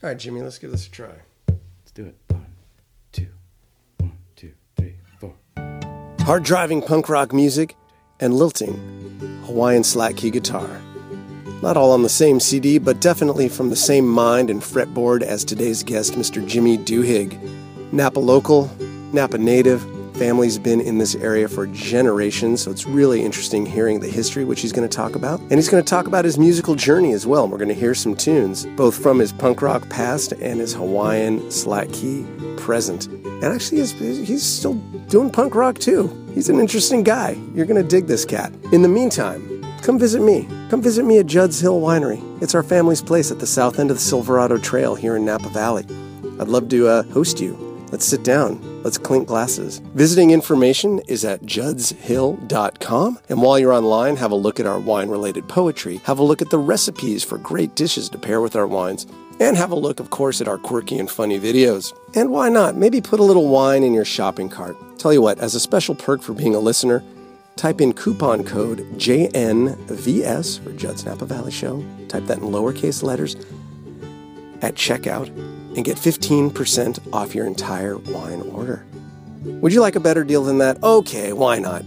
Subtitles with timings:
[0.00, 1.08] All right, Jimmy, let's give this a try.
[1.48, 2.14] Let's do it.
[2.28, 2.46] One,
[3.10, 3.26] two,
[3.98, 5.34] one, two, three, four.
[6.20, 7.74] Hard driving punk rock music
[8.20, 10.80] and lilting Hawaiian slack key guitar.
[11.62, 15.44] Not all on the same CD, but definitely from the same mind and fretboard as
[15.44, 16.46] today's guest, Mr.
[16.46, 17.36] Jimmy Duhigg.
[17.92, 18.70] Napa local,
[19.12, 19.84] Napa native,
[20.18, 24.60] family's been in this area for generations, so it's really interesting hearing the history, which
[24.60, 25.38] he's going to talk about.
[25.40, 27.46] And he's going to talk about his musical journey as well.
[27.46, 31.50] We're going to hear some tunes, both from his punk rock past and his Hawaiian
[31.52, 33.06] slack key present.
[33.06, 34.74] And actually, he's, he's still
[35.08, 36.08] doing punk rock too.
[36.34, 37.36] He's an interesting guy.
[37.54, 38.52] You're going to dig this cat.
[38.72, 40.48] In the meantime, come visit me.
[40.68, 42.20] Come visit me at Judd's Hill Winery.
[42.42, 45.48] It's our family's place at the south end of the Silverado Trail here in Napa
[45.50, 45.86] Valley.
[46.40, 47.86] I'd love to uh, host you.
[47.92, 48.77] Let's sit down.
[48.88, 49.80] Let's clink glasses.
[49.92, 53.18] Visiting information is at juddshill.com.
[53.28, 55.98] And while you're online, have a look at our wine related poetry.
[56.04, 59.06] Have a look at the recipes for great dishes to pair with our wines.
[59.40, 61.92] And have a look, of course, at our quirky and funny videos.
[62.14, 62.76] And why not?
[62.76, 64.74] Maybe put a little wine in your shopping cart.
[64.98, 67.04] Tell you what, as a special perk for being a listener,
[67.56, 71.84] type in coupon code JNVS for Judd's Napa Valley Show.
[72.08, 73.36] Type that in lowercase letters
[74.62, 75.28] at checkout
[75.78, 78.84] and get 15% off your entire wine order.
[79.44, 80.82] Would you like a better deal than that?
[80.82, 81.84] Okay, why not?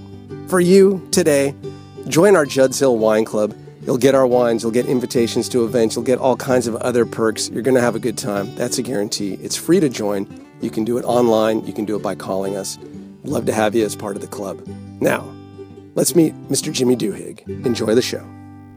[0.48, 1.54] For you today,
[2.08, 3.54] join our Judd's Hill Wine Club.
[3.82, 7.06] You'll get our wines, you'll get invitations to events, you'll get all kinds of other
[7.06, 7.50] perks.
[7.50, 8.56] You're going to have a good time.
[8.56, 9.34] That's a guarantee.
[9.42, 10.26] It's free to join.
[10.62, 12.80] You can do it online, you can do it by calling us.
[13.26, 14.66] Love to have you as part of the club.
[15.02, 15.30] Now,
[15.96, 16.72] let's meet Mr.
[16.72, 17.46] Jimmy Duhigg.
[17.66, 18.26] Enjoy the show.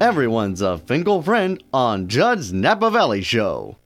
[0.01, 3.77] Everyone's a Finkel friend on Judd's Napa Valley Show.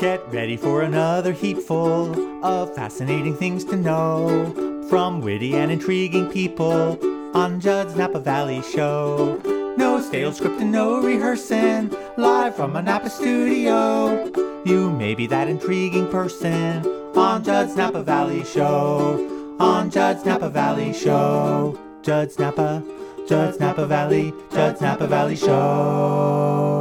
[0.00, 6.98] Get ready for another heapful of fascinating things to know from witty and intriguing people
[7.36, 9.38] on Judd's Napa Valley Show.
[9.76, 14.24] No stale script and no rehearsing, live from a Napa studio.
[14.64, 16.82] You may be that intriguing person
[17.14, 19.56] on Judd's Napa Valley Show.
[19.60, 21.78] On Judd's Napa Valley Show.
[22.00, 22.82] Judd's Napa,
[23.28, 26.79] Judd's Napa Valley, Judd's Napa Valley Show.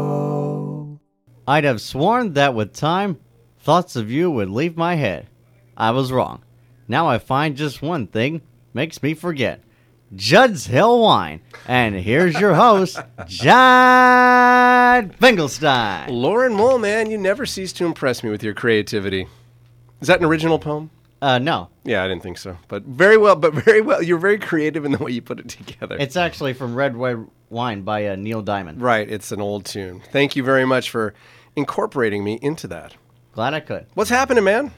[1.50, 3.18] I'd have sworn that with time,
[3.58, 5.26] thoughts of you would leave my head.
[5.76, 6.44] I was wrong.
[6.88, 9.64] Now I find just one thing makes me forget.
[10.16, 11.42] Judd's Hill Wine.
[11.68, 16.12] And here's your host, Judd Finkelstein.
[16.12, 19.28] Lauren Mole, man, you never cease to impress me with your creativity.
[20.02, 20.92] Is that an original poem?
[21.20, 22.58] Uh, no, Yeah, I didn't think so.
[22.68, 24.04] But very well, but very well.
[24.04, 25.98] You're very creative in the way you put it together.
[26.00, 28.84] it's actually from Red Red Wine by uh, Neil Diamond.
[28.84, 30.04] right, it's an old tune.
[30.12, 31.16] Thank you very much for
[31.56, 32.96] incorporating me into that.
[33.34, 33.86] Glad I could.
[33.94, 34.72] What's happening, man?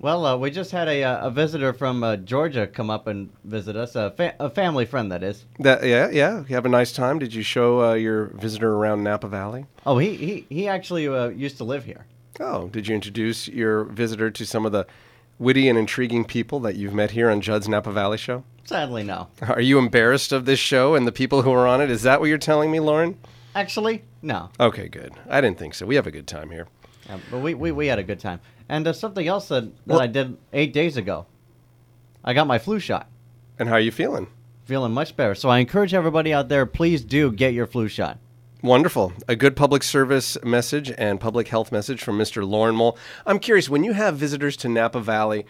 [0.00, 3.30] Well, uh, we just had a, uh, a visitor from uh, Georgia come up and
[3.44, 5.44] visit us, a, fa- a family friend, that is.
[5.58, 6.44] That yeah, yeah.
[6.48, 7.18] You have a nice time.
[7.18, 9.66] Did you show uh, your visitor around Napa Valley?
[9.84, 12.06] Oh, he, he, he actually uh, used to live here.
[12.38, 14.86] Oh, did you introduce your visitor to some of the
[15.40, 18.44] witty and intriguing people that you've met here on Judd's Napa Valley show?
[18.64, 19.26] Sadly, no.
[19.48, 21.90] Are you embarrassed of this show and the people who are on it?
[21.90, 23.18] Is that what you're telling me, Lauren?
[23.56, 24.50] Actually, no.
[24.58, 25.12] Okay, good.
[25.28, 25.86] I didn't think so.
[25.86, 26.66] We have a good time here.
[27.08, 28.40] Uh, but we, we, we had a good time.
[28.68, 31.26] And uh, something else that, that Well- I did eight days ago.
[32.24, 33.08] I got my flu shot.
[33.58, 34.26] And how are you feeling?
[34.64, 35.34] Feeling much better.
[35.34, 38.18] So I encourage everybody out there, please do get your flu shot.
[38.62, 39.12] Wonderful.
[39.28, 42.46] A good public service message and public health message from Mr.
[42.46, 42.98] Lauren Mole.
[43.24, 45.46] I'm curious, when you have visitors to Napa Valley,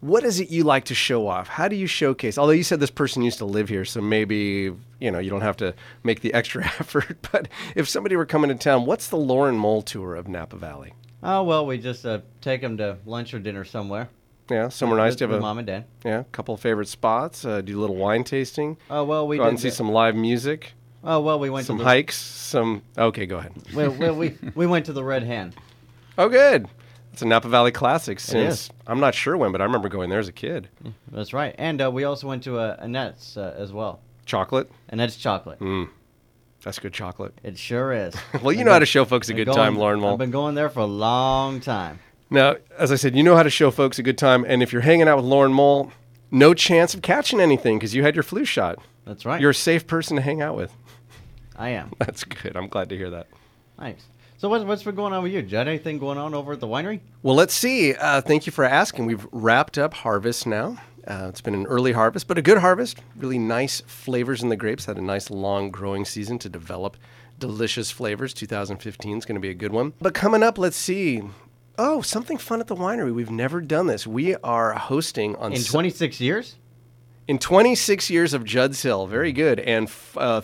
[0.00, 1.48] what is it you like to show off?
[1.48, 2.38] How do you showcase?
[2.38, 5.40] Although you said this person used to live here, so maybe, you know, you don't
[5.40, 7.16] have to make the extra effort.
[7.32, 10.94] But if somebody were coming to town, what's the Lauren Mole tour of Napa Valley?
[11.22, 14.08] Oh, well, we just uh, take them to lunch or dinner somewhere.
[14.50, 15.84] Yeah, somewhere nice to have a mom and dad.
[16.06, 17.44] yeah, couple of favorite spots.
[17.44, 18.78] Uh, do a little wine tasting.
[18.88, 20.72] Oh, well, we Go did and see the- some live music,
[21.04, 22.82] Oh, well, we went some to the, hikes, some.
[22.96, 23.52] Okay, go ahead.
[23.74, 25.54] we, we, we, we went to the Red Hen.
[26.16, 26.66] Oh, good.
[27.18, 28.70] It's a Napa Valley classic since.
[28.86, 30.68] I'm not sure when, but I remember going there as a kid.
[31.10, 31.52] That's right.
[31.58, 33.98] And uh, we also went to uh, Annette's uh, as well.
[34.24, 34.70] Chocolate.
[34.88, 35.58] Annette's Chocolate.
[35.58, 35.88] Mm,
[36.62, 37.36] that's good chocolate.
[37.42, 38.14] It sure is.
[38.40, 40.12] Well, you I've know how to show folks a been good time, Lauren Mole.
[40.12, 41.98] I've been going there for a long time.
[42.30, 44.72] Now, as I said, you know how to show folks a good time, and if
[44.72, 45.90] you're hanging out with Lauren Mole,
[46.30, 48.78] no chance of catching anything because you had your flu shot.
[49.04, 49.40] That's right.
[49.40, 50.72] You're a safe person to hang out with.
[51.56, 51.90] I am.
[51.98, 52.56] That's good.
[52.56, 53.26] I'm glad to hear that.
[53.76, 54.06] Nice.
[54.38, 55.66] So what, what's been going on with you, Judd?
[55.66, 57.00] Anything going on over at the winery?
[57.22, 57.94] Well, let's see.
[57.94, 59.06] Uh, thank you for asking.
[59.06, 60.80] We've wrapped up harvest now.
[61.06, 63.00] Uh, it's been an early harvest, but a good harvest.
[63.16, 64.84] Really nice flavors in the grapes.
[64.84, 66.96] Had a nice long growing season to develop
[67.38, 68.32] delicious flavors.
[68.32, 69.92] 2015 is going to be a good one.
[70.00, 71.22] But coming up, let's see.
[71.76, 73.12] Oh, something fun at the winery.
[73.12, 74.06] We've never done this.
[74.06, 76.56] We are hosting on In Su- 26 years?
[77.26, 79.06] in 26 years of Judd's Hill.
[79.08, 79.58] Very good.
[79.60, 80.40] And f- uh,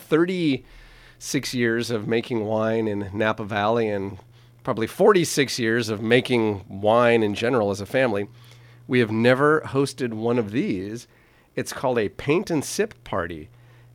[1.24, 4.18] six years of making wine in Napa Valley and
[4.62, 8.28] probably 46 years of making wine in general as a family,
[8.86, 11.06] we have never hosted one of these.
[11.56, 13.48] It's called a paint and sip party.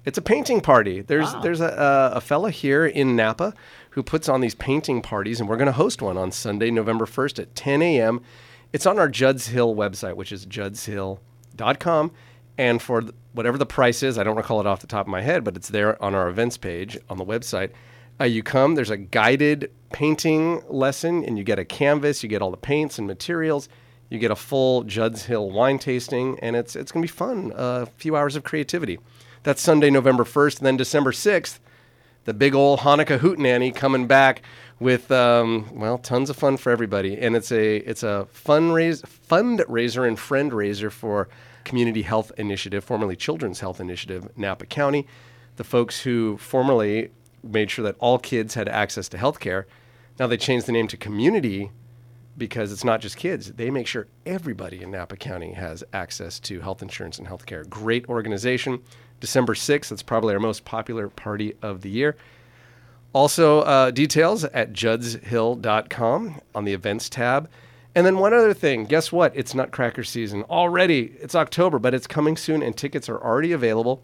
[0.05, 1.01] It's a painting party.
[1.01, 1.41] There's Wow.
[1.41, 3.53] there's a, a, a fella here in Napa
[3.91, 7.05] who puts on these painting parties, and we're going to host one on Sunday, November
[7.05, 8.21] 1st at 10 a.m.
[8.73, 12.11] It's on our Judd's Hill website, which is juddshill.com.
[12.57, 13.03] And for
[13.33, 15.55] whatever the price is, I don't recall it off the top of my head, but
[15.55, 17.71] it's there on our events page on the website.
[18.19, 22.41] Uh, you come, there's a guided painting lesson, and you get a canvas, you get
[22.41, 23.69] all the paints and materials,
[24.09, 27.53] you get a full Judd's Hill wine tasting, and it's, it's going to be fun.
[27.55, 28.99] A few hours of creativity.
[29.43, 30.57] That's Sunday, November 1st.
[30.57, 31.59] And then December 6th,
[32.25, 34.41] the big old Hanukkah hootenanny coming back
[34.79, 40.07] with um, well tons of fun for everybody, and it's a it's a fundraise fundraiser
[40.07, 41.27] and friend raiser for
[41.69, 45.05] Community Health Initiative, formerly Children's Health Initiative, Napa County,
[45.57, 47.11] the folks who formerly
[47.43, 49.67] made sure that all kids had access to health care.
[50.17, 51.69] Now they changed the name to Community
[52.35, 53.51] because it's not just kids.
[53.51, 57.63] They make sure everybody in Napa County has access to health insurance and health care.
[57.65, 58.81] Great organization.
[59.19, 62.15] December 6th, that's probably our most popular party of the year.
[63.13, 67.47] Also, uh, details at juddshill.com on the events tab.
[67.95, 69.31] And then one other thing, guess what?
[69.35, 71.15] It's Nutcracker season already.
[71.19, 74.03] It's October, but it's coming soon, and tickets are already available.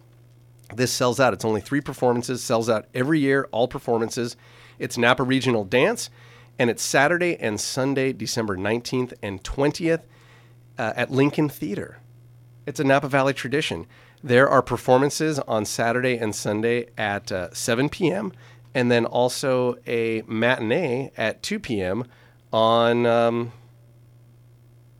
[0.74, 1.34] This sells out.
[1.34, 4.36] It's only three performances, sells out every year, all performances.
[4.80, 6.10] It's Napa Regional Dance,
[6.58, 10.02] and it's Saturday and Sunday, December 19th and 20th
[10.78, 12.00] uh, at Lincoln Theater.
[12.66, 13.86] It's a Napa Valley tradition.
[14.24, 18.34] There are performances on Saturday and Sunday at uh, 7 p.m.,
[18.74, 22.06] and then also a matinee at 2 p.m.
[22.52, 23.52] on um,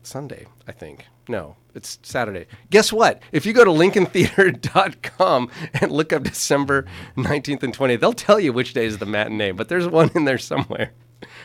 [0.06, 1.06] Sunday, I think.
[1.28, 2.46] No, it's Saturday.
[2.70, 3.20] Guess what?
[3.32, 6.86] If you go to lincolntheater.com and look up December
[7.16, 10.24] 19th and 20th, they'll tell you which day is the matinee, but there's one in
[10.24, 10.92] there somewhere.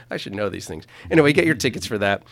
[0.09, 0.85] I should know these things.
[1.09, 2.23] Anyway, get your tickets for that.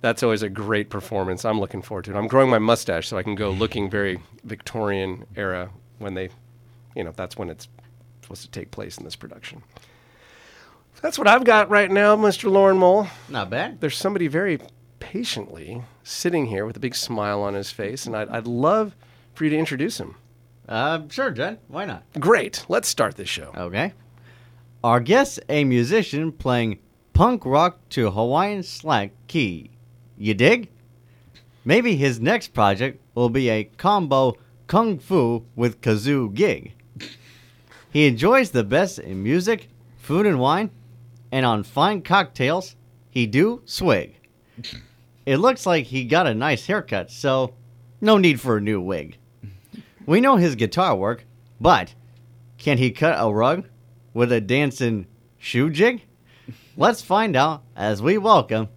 [0.00, 1.44] That's always a great performance.
[1.44, 2.16] I'm looking forward to it.
[2.16, 6.28] I'm growing my mustache so I can go looking very Victorian era when they,
[6.94, 7.66] you know, that's when it's
[8.22, 9.62] supposed to take place in this production.
[11.02, 12.50] That's what I've got right now, Mr.
[12.50, 13.80] Lauren Mole Not bad.
[13.80, 14.58] there's somebody very
[15.00, 18.94] patiently sitting here with a big smile on his face, and I'd, I'd love
[19.34, 20.16] for you to introduce him.
[20.68, 21.58] Uh, sure, Judd.
[21.68, 22.02] Why not?
[22.18, 22.66] Great.
[22.68, 23.52] Let's start this show.
[23.56, 23.94] Okay.
[24.84, 26.78] Our guest, a musician playing
[27.12, 29.70] punk rock to Hawaiian slack key.
[30.16, 30.68] You dig?
[31.64, 34.36] Maybe his next project will be a combo
[34.66, 36.74] kung fu with kazoo gig.
[37.90, 40.70] He enjoys the best in music, food and wine,
[41.32, 42.76] and on fine cocktails,
[43.10, 44.14] he do swig.
[45.28, 47.52] It looks like he got a nice haircut, so
[48.00, 49.18] no need for a new wig.
[50.06, 51.26] We know his guitar work,
[51.60, 51.94] but
[52.56, 53.66] can he cut a rug
[54.14, 56.00] with a dancing shoe jig?
[56.78, 58.70] Let's find out as we welcome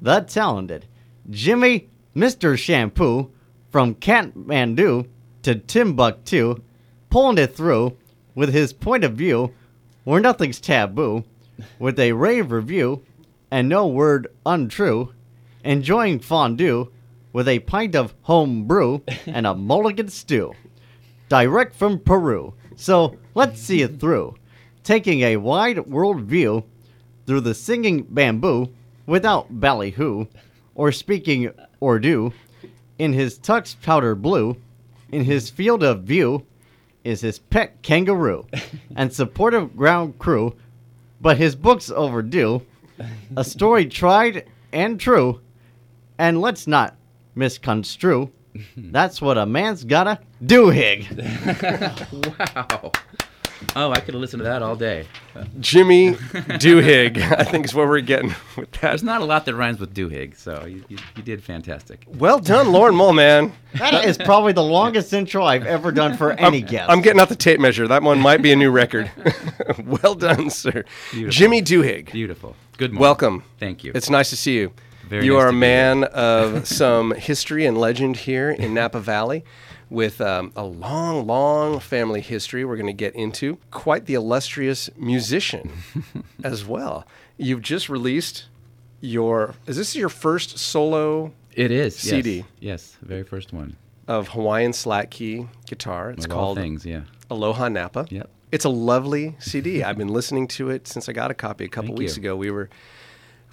[0.00, 0.86] the talented
[1.28, 2.56] Jimmy Mr.
[2.56, 3.30] Shampoo
[3.70, 5.08] from Kathmandu
[5.42, 6.62] to Timbuktu,
[7.10, 7.98] pulling it through
[8.34, 9.52] with his point of view
[10.04, 11.24] where nothing's taboo,
[11.78, 13.04] with a rave review
[13.50, 15.12] and no word untrue,
[15.68, 16.90] enjoying fondue
[17.34, 20.50] with a pint of home brew and a mulligan stew
[21.28, 22.54] direct from Peru.
[22.74, 24.34] So let's see it through.
[24.82, 26.64] Taking a wide world view
[27.26, 28.72] through the singing bamboo
[29.06, 30.24] without ballyhoo
[30.74, 31.52] or speaking
[31.82, 32.32] Urdu.
[32.98, 34.56] In his tux powder blue,
[35.12, 36.46] in his field of view,
[37.04, 38.46] is his pet kangaroo
[38.96, 40.56] and supportive ground crew,
[41.20, 42.62] but his book's overdue.
[43.36, 45.40] A story tried and true,
[46.18, 46.96] and let's not
[47.34, 48.30] misconstrue.
[48.76, 51.06] That's what a man's gotta do, Hig.
[52.38, 52.92] Wow.
[53.74, 55.06] Oh, I could listen to that all day.
[55.58, 58.80] Jimmy Duhigg, I think is what we're getting with that.
[58.82, 62.04] There's not a lot that rhymes with Duhigg, so you, you, you did fantastic.
[62.06, 63.52] Well done, Lauren Mole, man.
[63.74, 66.88] That is probably the longest intro I've ever done for any guest.
[66.88, 67.88] I'm getting out the tape measure.
[67.88, 69.10] That one might be a new record.
[69.84, 70.84] well done, sir.
[71.10, 71.32] Beautiful.
[71.32, 72.54] Jimmy Duhigg, Beautiful.
[72.76, 73.00] Good morning.
[73.02, 73.42] welcome.
[73.58, 73.90] Thank you.
[73.94, 74.72] It's nice to see you.
[75.08, 79.44] Very you nice are a man of some history and legend here in Napa Valley
[79.90, 83.58] with um, a long, long family history we're going to get into.
[83.70, 85.70] Quite the illustrious musician
[86.44, 87.06] as well.
[87.38, 88.46] You've just released
[89.00, 91.96] your, is this your first solo it is.
[91.96, 92.44] CD.
[92.60, 93.76] Yes, the very first one.
[94.06, 96.10] of Hawaiian slack key guitar?
[96.10, 97.02] It's Of called things, yeah.
[97.30, 98.06] Aloha Napa.
[98.10, 98.28] Yep.
[98.52, 99.82] It's a lovely CD.
[99.82, 102.22] I've been listening to it since I got a copy a couple Thank weeks you.
[102.22, 102.36] ago.
[102.36, 102.68] We were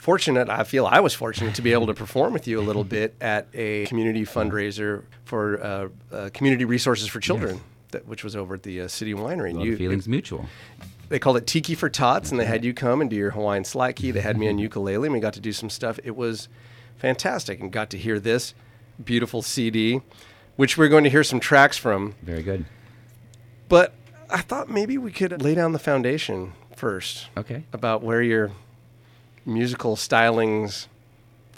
[0.05, 2.83] fortunate, I feel I was fortunate to be able to perform with you a little
[2.83, 7.63] bit at a community fundraiser for uh, uh, community resources for children, Yes.
[7.91, 9.45] that, which was over at the uh, City Winery.
[9.47, 10.45] A And lot you, feelings mutual.
[11.09, 13.63] they called it Tiki for Tots, and they had you come and do your Hawaiian
[13.63, 14.11] slack key.
[14.11, 15.99] They had me on ukulele, and we got to do some stuff.
[16.03, 16.47] It was
[16.97, 18.53] fantastic, and got to hear this
[19.03, 20.01] beautiful CD,
[20.55, 22.13] which we're going to hear some tracks from.
[22.21, 22.65] Very good.
[23.69, 23.93] But
[24.29, 27.63] I thought maybe we could lay down the foundation first Okay.
[27.73, 28.51] about where your
[29.45, 30.87] musical stylings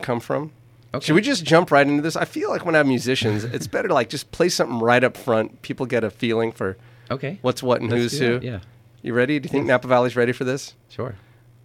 [0.02, 0.52] come from.
[0.94, 1.06] Okay.
[1.06, 2.16] Should we just jump right into this?
[2.16, 5.04] I feel like when I have musicians, it's better to like just play something right
[5.04, 5.62] up front.
[5.62, 6.78] People get a feeling for
[7.12, 7.40] Okay.
[7.42, 8.34] what's what and Let's who's who.
[8.40, 8.60] that, Yeah.
[9.02, 9.40] You ready?
[9.40, 10.74] Do you think Napa Valley's ready for this?
[10.90, 11.16] Sure.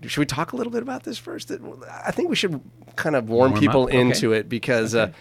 [0.06, 1.50] Should we talk a little bit about this first?
[2.04, 2.60] I think we should
[2.96, 3.84] kind of warm, Warm people?
[3.84, 3.98] Okay.
[4.00, 5.12] into it because uh,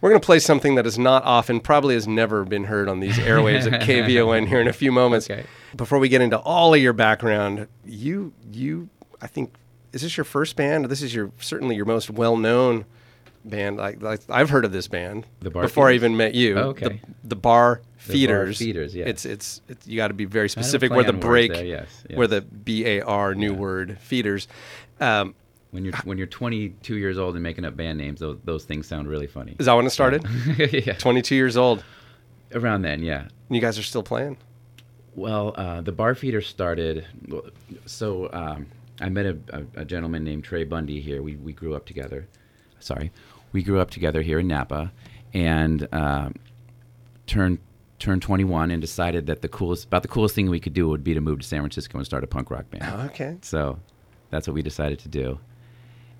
[0.00, 3.00] we're going to play something that is not often, probably has never been heard on
[3.00, 5.30] these airwaves at KVON here in a few moments.
[5.30, 5.44] Okay.
[5.76, 8.88] Before we get into all of your background, you you
[9.22, 9.54] I think
[9.92, 10.86] is this your first band?
[10.86, 12.84] This is your certainly your most well known
[13.44, 13.76] band.
[13.78, 16.58] Like, like I've heard of this band The Bar before I even met you.
[16.58, 16.88] Oh, okay.
[16.88, 18.58] The, the Bar The Bar Feeders.
[18.58, 19.06] Feeders, yeah.
[19.06, 21.52] It's it's, it's you got to be very Kind of a specific where the break
[21.52, 24.48] there, yes, where the B A R new word feeders.
[25.00, 25.34] Um,
[25.70, 28.86] When you're when you're 22 years old and making up band names, those those things
[28.86, 29.54] sound really funny.
[29.58, 30.24] is that when it started?
[30.72, 30.94] yeah.
[30.94, 31.84] 22 years old.
[32.54, 33.20] Around then, yeah.
[33.20, 34.38] And you guys are still playing?
[35.14, 37.06] Well, uh, the bar feeder started.
[37.84, 38.66] So um,
[39.00, 41.22] I met a, a, a gentleman named Trey Bundy here.
[41.22, 42.26] We, we grew up together.
[42.80, 43.10] Sorry,
[43.52, 44.92] we grew up together here in Napa,
[45.34, 46.34] and um
[47.26, 47.58] turned
[47.98, 51.04] turned 21 and decided that the coolest about the coolest thing we could do would
[51.04, 53.10] be to move to San Francisco and start a punk rock band.
[53.10, 53.36] Okay.
[53.42, 53.78] So
[54.30, 55.38] that's what we decided to do.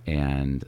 [0.07, 0.65] And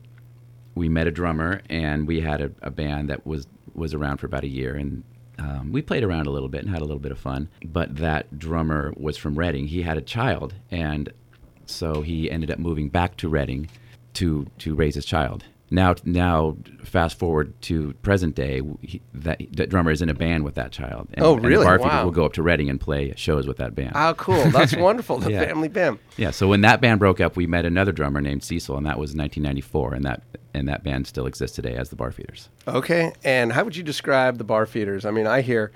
[0.75, 4.27] we met a drummer, and we had a, a band that was was around for
[4.27, 5.05] about a year, and
[5.39, 7.49] um, we played around a little bit and had a little bit of fun.
[7.65, 9.69] But that drummer was from Redding.
[9.69, 11.13] He had a child, and
[11.71, 13.69] so he ended up moving back to Redding
[14.15, 15.45] to to raise his child.
[15.73, 20.43] Now, now, fast forward to present day, he, that that drummer is in a band
[20.43, 21.07] with that child.
[21.15, 21.65] And, Oh, and the really?
[21.65, 22.05] Bar Feeders Wow.
[22.07, 23.93] will go up to Redding and play shows with that band.
[23.95, 24.51] Oh, cool.
[24.51, 25.19] That's wonderful.
[25.19, 25.45] The Yeah.
[25.45, 26.01] family band.
[26.17, 28.99] Yeah, so when that band broke up, we met another drummer named Cecil, and that
[28.99, 30.23] was 1994, and that
[30.53, 32.49] and that band still exists today as the Bar Feeders.
[32.67, 33.13] Okay.
[33.23, 35.07] And how would you describe the bar feeders?
[35.07, 35.71] I mean, I hear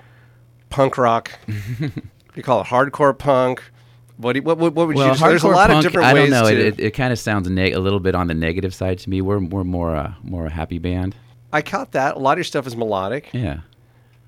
[0.69, 1.31] punk rock.
[2.35, 3.63] you call it hardcore punk.
[4.17, 5.27] What, do you, what, what, would you Well, say?
[5.29, 6.43] There's a lot punk, of different I don't know.
[6.49, 6.53] to.
[6.53, 9.09] It, it, it kind of sounds neg- a little bit on the negative side to
[9.09, 9.21] me.
[9.21, 11.15] We're we're more a more a happy band.
[11.51, 12.15] I caught that.
[12.15, 13.29] A lot of your stuff is melodic.
[13.33, 13.59] Yeah,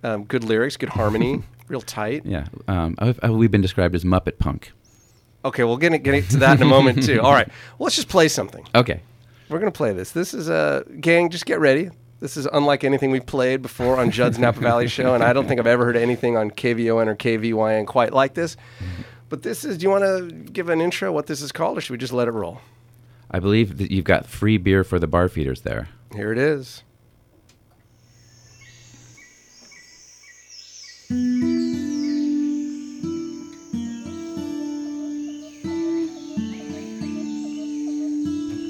[0.04, 2.24] Um, good lyrics, good harmony, real tight.
[2.26, 2.48] yeah.
[2.68, 4.72] Um, I've, I've- we've been described as Muppet punk.
[5.46, 7.22] Okay, we'll get, get to that in a moment, too.
[7.22, 7.48] All right.
[7.48, 7.54] Well,
[7.86, 8.66] let's just play something.
[8.76, 9.02] Okay.
[9.50, 10.12] We're going to play this.
[10.12, 11.90] This is a gang, just get ready.
[12.20, 15.48] This is unlike anything we've played before on Judd's Napa Valley show, and I don't
[15.48, 18.58] think I've ever heard anything on KVON or KVYN quite like this.
[19.30, 21.82] But this is, do you want to give an intro what this is called, or
[21.82, 22.62] should we just let it roll?
[23.30, 25.90] I believe that you've got free beer for the Bar Feeders there.
[26.14, 26.84] Here it is.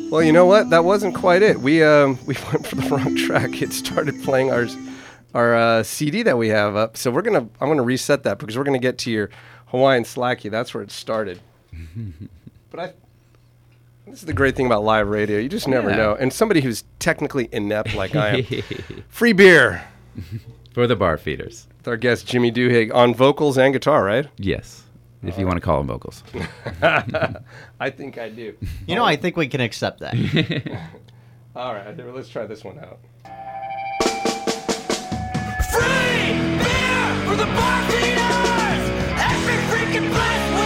[0.09, 0.69] Well, you know what?
[0.69, 1.59] That wasn't quite it.
[1.59, 3.61] We um, we went for the wrong track.
[3.61, 4.67] It started playing our
[5.35, 6.97] our uh, CD that we have up.
[6.97, 9.29] So we're gonna I'm gonna reset that because we're gonna get to your
[9.67, 10.49] Hawaiian Slack key.
[10.49, 11.39] That's where it started.
[12.71, 12.93] but I
[14.05, 15.37] this is the great thing about live radio.
[15.37, 15.97] You just never Yeah.
[15.97, 16.15] know.
[16.15, 18.63] And somebody who's technically inept like I am.
[19.09, 19.83] Free beer
[20.73, 21.67] for the Bar Feeders.
[21.79, 24.27] with our guest Jimmy Duhigg on vocals and guitar, right?
[24.37, 24.83] Yes,
[25.23, 26.23] if you want to call them vocals.
[27.79, 28.55] I think I do.
[28.85, 30.15] You know, I think we can accept that.
[31.55, 32.99] All right, there- let's try this one out.
[35.71, 37.96] Free beer for the bartenders!
[39.89, 40.56] Every freaking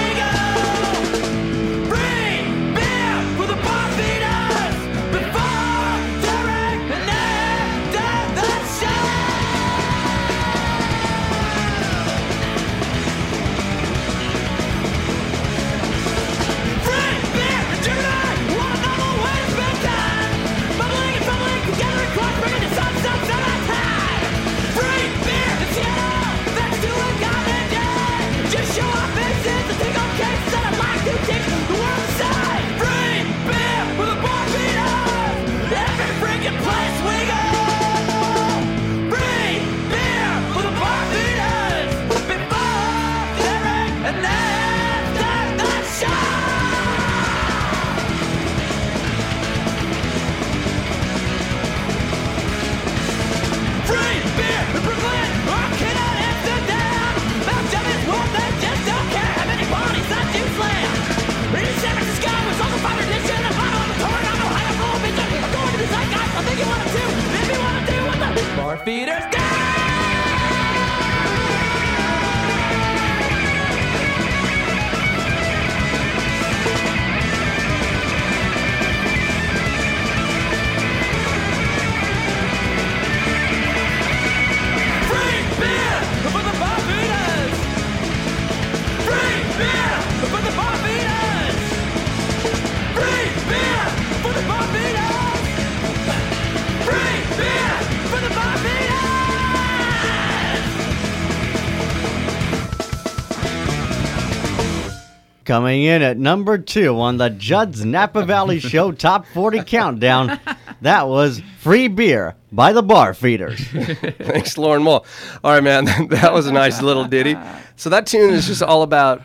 [105.52, 110.40] coming in at number two on the Judd's Napa Valley Show Top 40 Countdown.
[110.80, 113.60] That was Free Beer by the Bar Feeders.
[113.68, 115.06] Thanks, Lauren Mull.
[115.44, 117.36] All right, man, that was a nice little ditty.
[117.76, 119.24] So that tune is just all about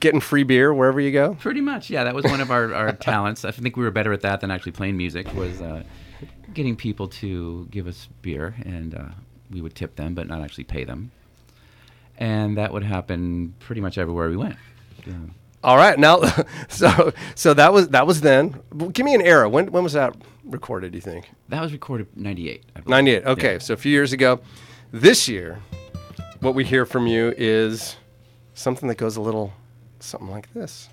[0.00, 1.34] getting free beer wherever you go.
[1.34, 2.04] Pretty much, yeah.
[2.04, 3.44] That was one of our, our talents.
[3.44, 5.34] I think we were better at that than actually playing music.
[5.34, 5.82] Was uh,
[6.54, 9.08] getting people to give us beer, and uh,
[9.50, 11.10] we would tip them, but not actually pay them.
[12.16, 14.56] And that would happen pretty much everywhere we went.
[15.06, 15.14] Yeah.
[15.64, 16.20] All right, now,
[16.68, 18.60] so so that was that was then.
[18.92, 19.48] Give me an era.
[19.48, 20.92] When when was that recorded?
[20.92, 21.30] Do you think?
[21.48, 22.64] That was recorded '98.
[22.86, 23.24] Ninety eight.
[23.24, 23.58] Okay, Yeah.
[23.58, 24.40] so a few years ago.
[24.92, 25.58] This year,
[26.40, 27.96] what we hear from you is
[28.54, 29.52] something that goes a little
[29.98, 30.88] something like this.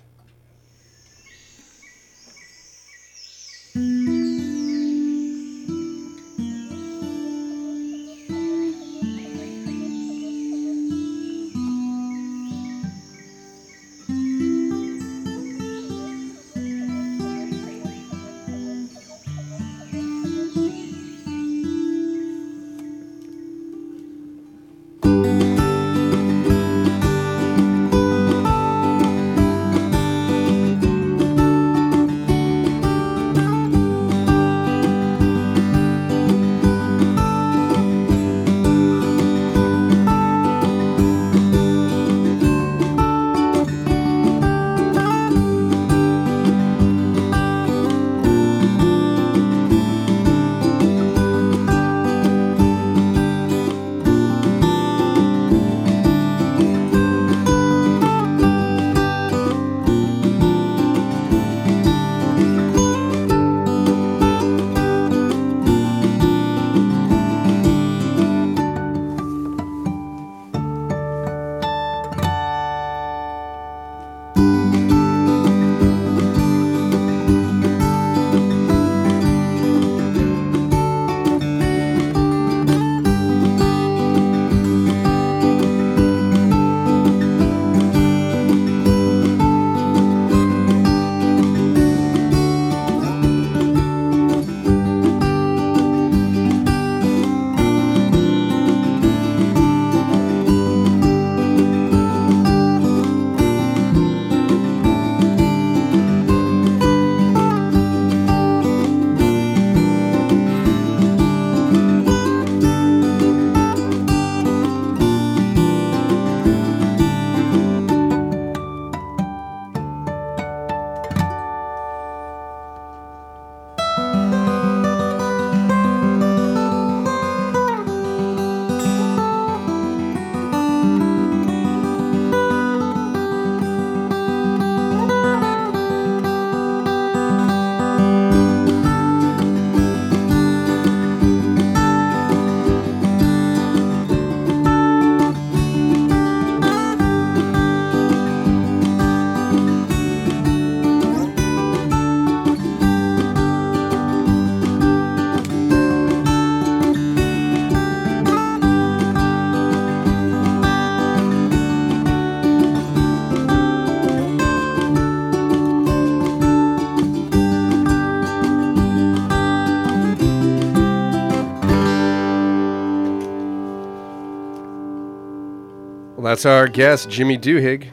[176.44, 177.86] That's our guest, Jimmy Duhigg,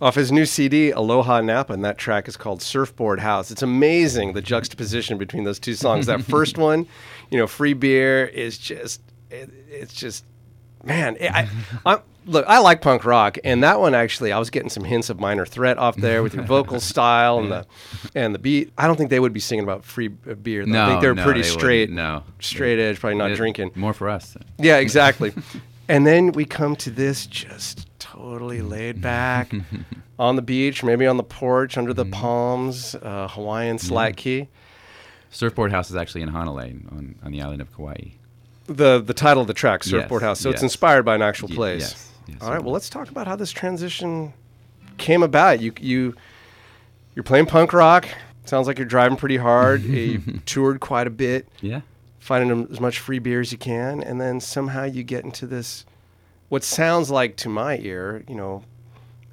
[0.00, 3.52] off his new CD, Aloha Napa, and that track is called Surfboard House.
[3.52, 6.06] It's amazing the juxtaposition between those two songs.
[6.06, 6.88] that first one,
[7.30, 10.24] you know, Free Beer, is just, it, it's just,
[10.82, 11.48] man, I,
[11.86, 15.08] I, look, I like punk rock, and that one actually, I was getting some hints
[15.08, 17.64] of Minor Threat off there with your vocal style and the
[18.16, 18.72] and the beat.
[18.76, 20.66] I don't think they would be singing about free uh, beer.
[20.66, 20.70] Though.
[20.72, 21.60] I No, think they're no, pretty they wouldn't.
[21.60, 22.24] straight, No.
[22.40, 23.70] straight edge, probably not It- drinking.
[23.76, 24.36] More for us.
[24.58, 25.32] Yeah, exactly.
[25.88, 29.52] And then we come to this just totally laid back
[30.18, 34.48] on the beach, maybe on the porch under the palms, uh, Hawaiian slack key.
[35.30, 38.10] Surfboard House is actually in Hanalei on, on the island of Kauai.
[38.66, 40.40] The the title of the track, Yes, Surfboard House.
[40.40, 41.80] So it's inspired by an actual Ye- place.
[41.80, 42.62] yes, yes, All right.
[42.62, 44.32] Well, let's talk about how this transition
[44.96, 45.60] came about.
[45.60, 46.14] You you
[47.14, 48.08] you're playing punk rock.
[48.46, 49.82] Sounds like you're driving pretty hard.
[49.84, 51.46] you toured quite a bit.
[51.60, 51.80] Yeah.
[52.24, 55.84] Finding as much free beer as you can, and then somehow you get into this,
[56.48, 58.62] what sounds like to my ear, you know,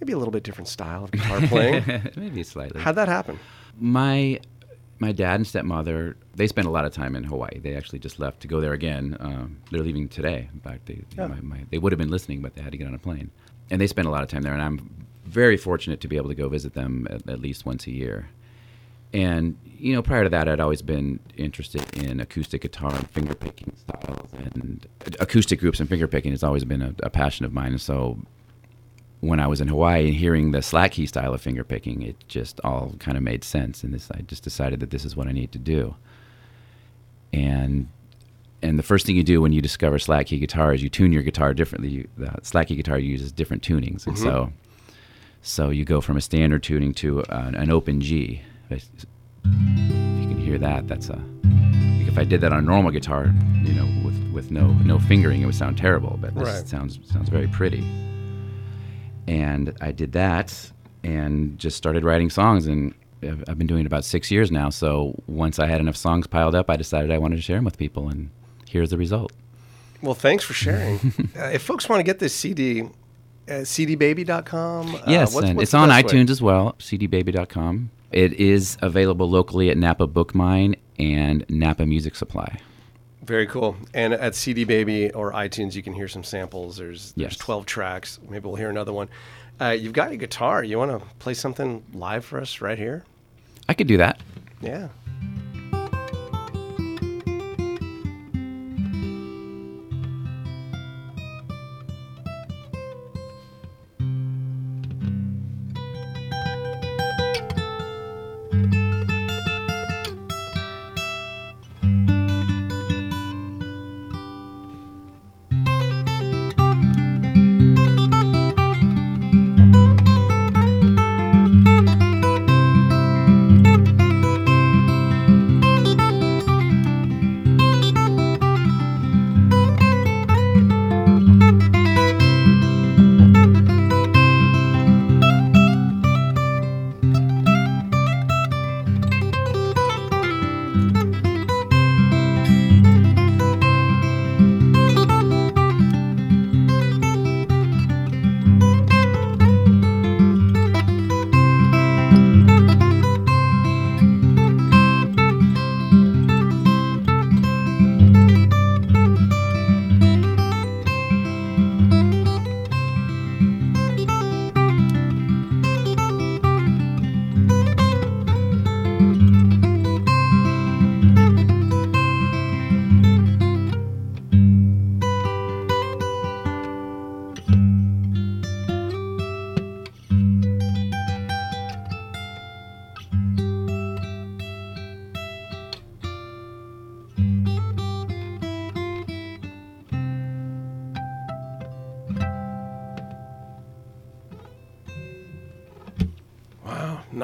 [0.01, 1.83] maybe a little bit different style of guitar playing.
[2.17, 2.81] Maybe slightly.
[2.81, 3.39] How'd that happen?
[3.79, 4.39] my
[4.99, 7.59] my dad and stepmother they spent a lot of time in Hawaii.
[7.59, 9.15] They actually just left to go there again.
[9.19, 10.49] Um, they're leaving today.
[10.53, 11.27] In fact, they Yeah.
[11.27, 13.31] my, my, they would have been listening, but they had to get on a plane.
[13.71, 14.53] And they spent a lot of time there.
[14.53, 17.87] And I'm very fortunate to be able to go visit them at, at least once
[17.87, 18.29] a year.
[19.13, 23.33] And you know, prior to that, I'd always been interested in acoustic guitar and finger
[23.33, 24.85] picking styles, and
[25.19, 27.71] acoustic groups and finger picking has always been a, a passion of mine.
[27.71, 28.19] And so,
[29.21, 32.15] when I was in Hawaii and hearing the slack key style of finger picking, it
[32.27, 33.83] just all kind of made sense.
[33.83, 35.95] And this, I just decided that this is what I need to do.
[37.33, 37.87] And
[38.61, 41.11] and the first thing you do when you discover slack key guitar is you tune
[41.11, 41.89] your guitar differently.
[41.89, 44.23] You, the slack key guitar uses different tunings, and mm-hmm.
[44.23, 44.53] so
[45.41, 48.43] so you go from a standard tuning to an, an open G.
[48.73, 48.83] If
[49.45, 51.21] you can hear that, that's a.
[52.07, 55.41] If I did that on a normal guitar, you know, with, with no no fingering,
[55.41, 56.17] it would sound terrible.
[56.21, 56.67] But this Right.
[56.67, 57.83] sounds sounds very pretty.
[59.27, 60.71] And I did that,
[61.03, 64.69] and just started writing songs, and I've I've been doing it about six years now.
[64.69, 67.65] So once I had enough songs piled up, I decided I wanted to share them
[67.65, 68.29] with people, and
[68.67, 69.31] here's the result.
[70.01, 70.97] Well, thanks for sharing.
[71.37, 72.87] uh, if folks want to get this CD, uh,
[73.47, 74.95] cdbaby.com.
[74.95, 76.11] Uh, Yes, what's- and what's it's on best way?
[76.19, 77.91] iTunes as well, cdbaby.com.
[78.11, 82.59] It is available locally at Napa Bookmine and Napa Music Supply.
[83.23, 83.75] Very cool.
[83.93, 86.77] And at CD Baby or iTunes, you can hear some samples.
[86.77, 87.37] There's there's Yes.
[87.37, 88.19] 12 tracks.
[88.27, 89.09] Maybe we'll hear another one.
[89.59, 90.63] Uh, you've got your guitar.
[90.63, 93.05] You want to play something live for us right here?
[93.69, 94.19] I could do that.
[94.59, 94.89] Yeah.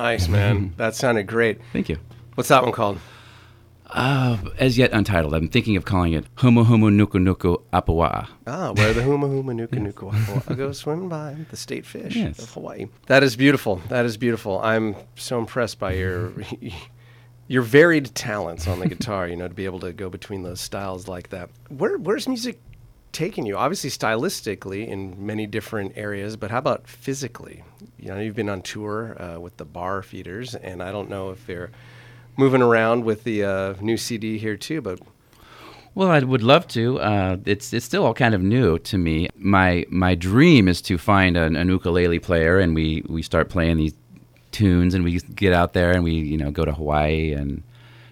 [0.08, 0.74] Nice, man.
[0.78, 1.60] that sounded great.
[1.74, 1.98] Thank you.
[2.36, 2.98] What's that one called?
[3.90, 5.34] Uh, as yet untitled.
[5.34, 8.28] I'm thinking of calling it Humu Humu Nuku Nuku Apua'a.
[8.46, 12.40] Ah, where the huma huma Nuku nuka waka go swimming by the state fish Yes.
[12.40, 12.88] of Hawaii.
[13.08, 13.82] That is beautiful.
[13.90, 14.60] That is beautiful.
[14.62, 16.32] I'm so impressed by your
[17.48, 19.28] your varied talents on the guitar.
[19.28, 21.50] You know, to be able to go between those styles like that.
[21.70, 22.60] Where where's music
[23.12, 23.58] taking you?
[23.58, 27.64] Obviously, stylistically in many different areas, but how about physically?
[28.00, 31.32] You know, you've been on tour uh, with the Bar Feeders, and I don't know
[31.32, 31.72] if they're
[32.38, 35.00] moving around with the uh, new CD here too, but
[35.96, 37.00] Well, I would love to.
[37.00, 39.30] Uh, it's it's still all kind of new to me.
[39.36, 43.78] My my dream is to find an, an ukulele player, and we, we start playing
[43.78, 43.96] these
[44.52, 47.64] tunes, and we get out there, and we you know go to Hawaii and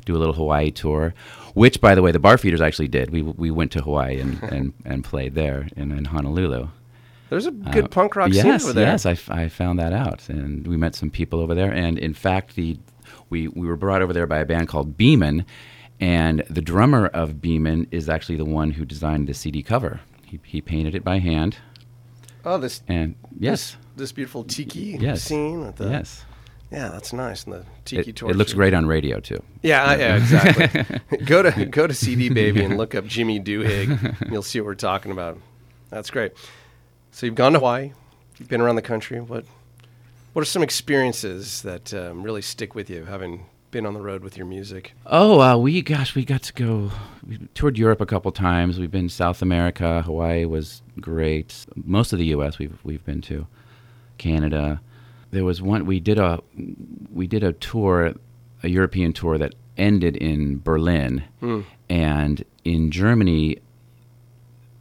[0.05, 1.13] do a little Hawaii tour.
[1.55, 3.09] Which, by the way, the Bar Feeders actually did.
[3.09, 6.67] We we went to Hawaii and, and, and played there in, in Honolulu.
[7.29, 8.85] there's a good Uh, punk rock yes, scene over there.
[8.87, 11.71] Yes, I, f- I found that out, and we met some people over there.
[11.71, 12.77] And in fact, the
[13.31, 15.45] we we were brought over there by a band called Beeman,
[15.99, 20.01] and the drummer of Beeman is actually the one who designed the CD cover.
[20.25, 21.57] He, he painted it by hand,
[22.43, 25.21] Oh, this and yes, this, this beautiful tiki Yes.
[25.23, 26.25] scene with the yes,
[26.75, 27.45] yeah, that's nice.
[27.45, 28.31] And the tiki it, torch.
[28.31, 29.41] it looks great on radio too.
[29.63, 31.17] Yeah, I- yeah, exactly.
[31.25, 34.21] go to go to CD Baby and look up Jimmy Doohig.
[34.21, 35.39] and you'll see what we're talking about.
[35.89, 36.33] That's great.
[37.11, 37.93] So you've gone to Hawaii.
[38.37, 39.21] You've been around the country.
[39.21, 39.45] What
[40.33, 44.21] what are some experiences that um, really stick with you, having been on the road
[44.21, 44.91] with your music?
[45.05, 46.91] Oh, uh, we gosh, we got to go.
[47.25, 48.77] We toured Europe a couple times.
[48.79, 50.01] We've been South America.
[50.01, 51.65] Hawaii was great.
[51.85, 52.59] Most of the U.S.
[52.59, 53.47] we've we've been to.
[54.17, 54.81] Canada.
[55.35, 56.39] There was one we did a
[57.13, 58.13] we did a tour,
[58.63, 61.23] a European tour that ended in Berlin,
[61.89, 63.57] and in Germany.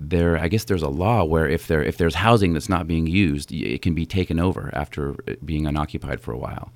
[0.00, 3.06] there, I guess there's a law where if there if there's housing that's not being
[3.06, 5.14] used, it can be taken over after
[5.44, 6.72] being unoccupied for a while.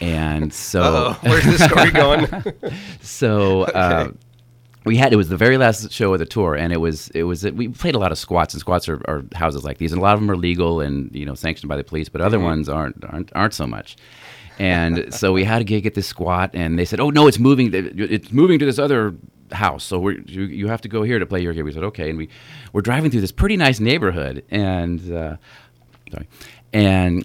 [0.00, 2.26] And so, Oh, where's the story going?
[3.02, 4.10] so uh,
[4.86, 7.24] we had it was the very last show of the tour, and it was it
[7.24, 9.98] was we played a lot of squats, and squats are, are houses like these, and
[9.98, 12.38] a lot of them are legal and you know sanctioned by the police, but other
[12.38, 13.96] ones aren't aren't aren't so much.
[14.60, 17.38] And so we had a gig at this squat, and they said, "Oh no, it's
[17.38, 17.70] moving.
[17.74, 19.16] It's moving to this other
[19.50, 19.82] house.
[19.82, 22.08] So we're, you you have to go here to play your game." We said, "Okay,"
[22.08, 22.28] and we
[22.72, 25.36] we're driving through this pretty nice neighborhood, and uh,
[26.12, 26.28] sorry,
[26.72, 27.24] and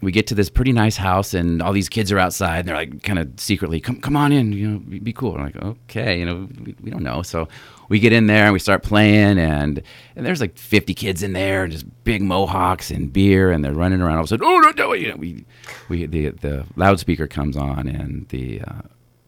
[0.00, 2.76] we get to this pretty nice house and all these kids are outside and they're
[2.76, 5.34] like kind of secretly come come on in you know be, be cool.
[5.36, 7.22] I'm like okay you know we, we don't know.
[7.22, 7.48] So
[7.88, 9.82] we get in there and we start playing and
[10.14, 13.74] and there's like 50 kids in there and just big mohawks and beer and they're
[13.74, 14.14] running around.
[14.18, 15.44] All of a sudden oh no no you know we
[15.88, 18.82] we the the loudspeaker comes on and the uh,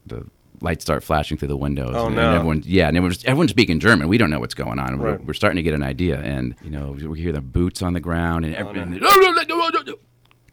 [0.05, 0.25] the
[0.61, 2.21] lights start flashing through the windows Oh, and, no.
[2.27, 4.07] and everyone yeah and everyone's, everyone's speaking German.
[4.07, 4.99] We don't know what's going on.
[4.99, 7.93] We're, we're starting to get an idea and you know we hear the boots on
[7.93, 8.93] the ground and everyone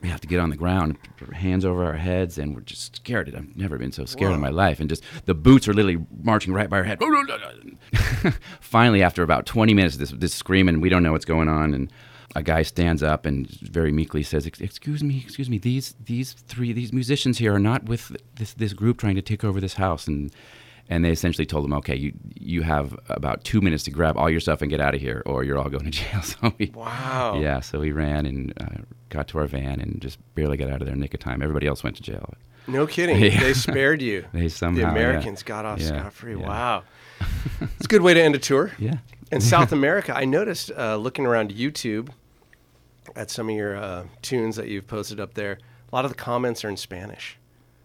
[0.00, 2.60] we have to get on the ground, put our hands over our heads, and we're
[2.60, 3.34] just scared.
[3.34, 4.78] I've never been so scared in my life.
[4.78, 6.98] And just the boots are literally marching right by our head.
[8.60, 11.74] Finally, after about 20 minutes, of this this screaming, we don't know what's going on,
[11.74, 11.92] and
[12.36, 15.58] a guy stands up and very meekly says, "Excuse me, excuse me.
[15.58, 19.42] These these three these musicians here are not with this this group trying to take
[19.42, 20.30] over this house." And
[20.88, 24.30] and they essentially told him, "Okay, you you have about two minutes to grab all
[24.30, 26.70] your stuff and get out of here, or you're all going to jail." So we,
[26.74, 27.38] Wow.
[27.40, 30.80] yeah, so we ran and uh, got to our van and just barely got out
[30.80, 31.42] of there in nick of time.
[31.42, 32.34] Everybody else went to jail.
[32.66, 33.18] No kidding.
[33.22, 33.40] Yeah.
[33.40, 34.26] They spared you.
[34.32, 34.90] They somehow, the yeah.
[34.90, 36.36] Americans got off Yeah, scot free.
[36.38, 36.46] yeah.
[36.46, 36.82] Wow.
[37.60, 38.72] it's a good way to end a tour.
[38.78, 38.98] Yeah.
[39.32, 42.10] In South America, I noticed uh, looking around YouTube
[43.16, 45.58] at some of your uh, tunes that you've posted up there,
[45.90, 47.38] a lot of the comments are in Spanish.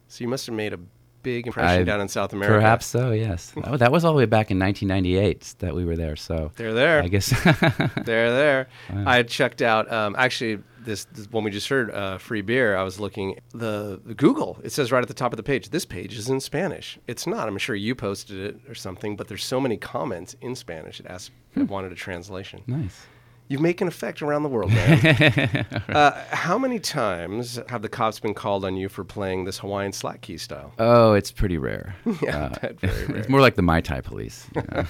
[0.09, 0.79] So you must have made a
[1.23, 2.55] big impression I- down in South America.
[2.55, 3.11] Perhaps so.
[3.11, 3.53] Yes.
[3.63, 6.15] Oh, that was all the way back in 1998 that we were there.
[6.15, 7.01] So They're there.
[7.01, 7.29] I guess.
[8.03, 8.67] They're there.
[9.05, 12.75] I checked out um, actually this, this when we just heard uh, free beer.
[12.75, 14.59] I was looking the, the Google.
[14.63, 15.69] It says right at the top of the page.
[15.69, 16.99] This page is in Spanish.
[17.07, 17.47] It's not.
[17.47, 19.15] I'm sure you posted it or something.
[19.15, 20.99] But there's so many comments in Spanish.
[20.99, 21.31] It asked.
[21.55, 22.63] It wanted a translation.
[22.67, 23.05] nice.
[23.49, 25.65] You make an effect around the world, man.
[25.89, 29.91] uh, how many times have the cops been called on you for playing this Hawaiian
[29.91, 30.73] slack key style?
[30.79, 31.95] Oh, it's pretty rare.
[32.21, 33.17] Yeah, Uh, very rare.
[33.17, 34.47] it's more like the Mai Tai police.
[34.55, 34.85] you know.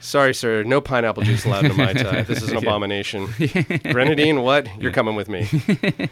[0.00, 0.62] Sorry, sir.
[0.64, 2.22] No pineapple juice allowed in my tie.
[2.22, 3.26] This is an abomination.
[3.90, 4.68] Grenadine, what?
[4.78, 5.48] You're coming with me.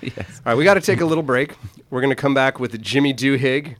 [0.00, 0.40] yes.
[0.46, 1.55] All right, we got to take a little break.
[1.90, 3.76] We're going to come back with Jimmy Doohig,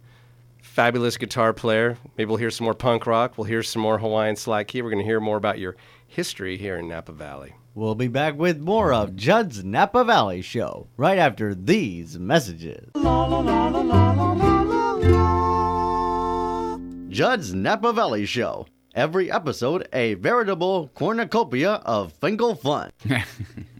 [0.61, 1.96] fabulous guitar player.
[2.18, 3.38] Maybe we'll hear some more punk rock.
[3.38, 4.83] We'll hear some more Hawaiian slack key.
[4.83, 5.77] We're going to hear more about your
[6.12, 7.55] history here in Napa Valley.
[7.75, 12.90] We'll be back with more of Judd's Napa Valley Show right after these messages.
[17.09, 18.66] Judd's Napa Valley Show.
[18.94, 22.90] Every episode a veritable cornucopia of Finkel fun.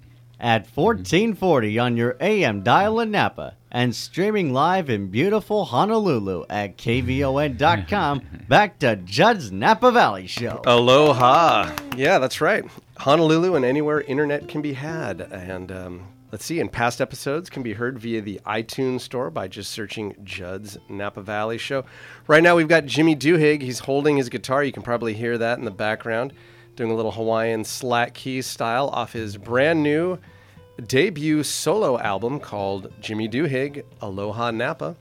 [0.43, 6.77] At 1440 on your AM dial in Napa and streaming live in beautiful Honolulu at
[6.77, 8.23] KVON.com.
[8.49, 10.61] Back to Judd's Napa Valley Show.
[10.67, 11.73] Aloha.
[11.97, 12.65] Yeah, that's right.
[12.99, 15.21] Honolulu and anywhere internet can be had.
[15.21, 19.47] And um, let's see, and past episodes can be heard via the iTunes store by
[19.47, 21.85] just searching Judd's Napa Valley Show.
[22.27, 23.63] Right now, we've got Jimmy Doohig.
[23.63, 24.65] He's holding his guitar.
[24.65, 26.33] You can probably hear that in the background,
[26.77, 30.19] doing a little Hawaiian slack key style off his brand new
[30.87, 34.97] debut solo album called Jimmy Doohig Aloha Napa.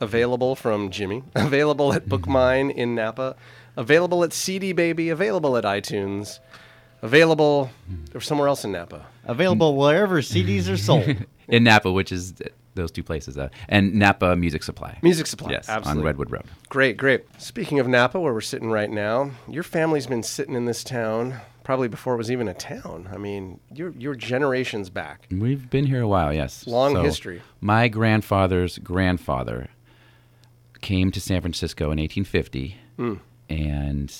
[0.00, 1.22] Available from Jimmy.
[1.34, 2.78] Available at Bookmine mm-hmm.
[2.78, 3.36] in Napa.
[3.76, 5.10] Available at CD Baby.
[5.10, 6.40] Available at iTunes.
[7.02, 7.70] Available
[8.14, 9.06] or somewhere else in Napa.
[9.24, 11.16] Available wherever CDs are sold.
[11.48, 14.98] in Napa, which is th- those two places, uh, and Napa Music Supply.
[15.02, 15.50] Music Supply.
[15.50, 16.00] Yes, absolutely.
[16.00, 16.44] on Redwood Road.
[16.68, 17.24] Great, great.
[17.40, 21.40] Speaking of Napa, where we're sitting right now, your family's been sitting in this town
[21.64, 23.08] probably before it was even a town.
[23.12, 25.26] I mean, you're, you're generations back.
[25.30, 26.66] We've been here a while, yes.
[26.66, 27.40] Long history.
[27.60, 29.68] My grandfather's grandfather
[30.80, 33.14] came to San Francisco in 1850, Hmm.
[33.48, 34.12] and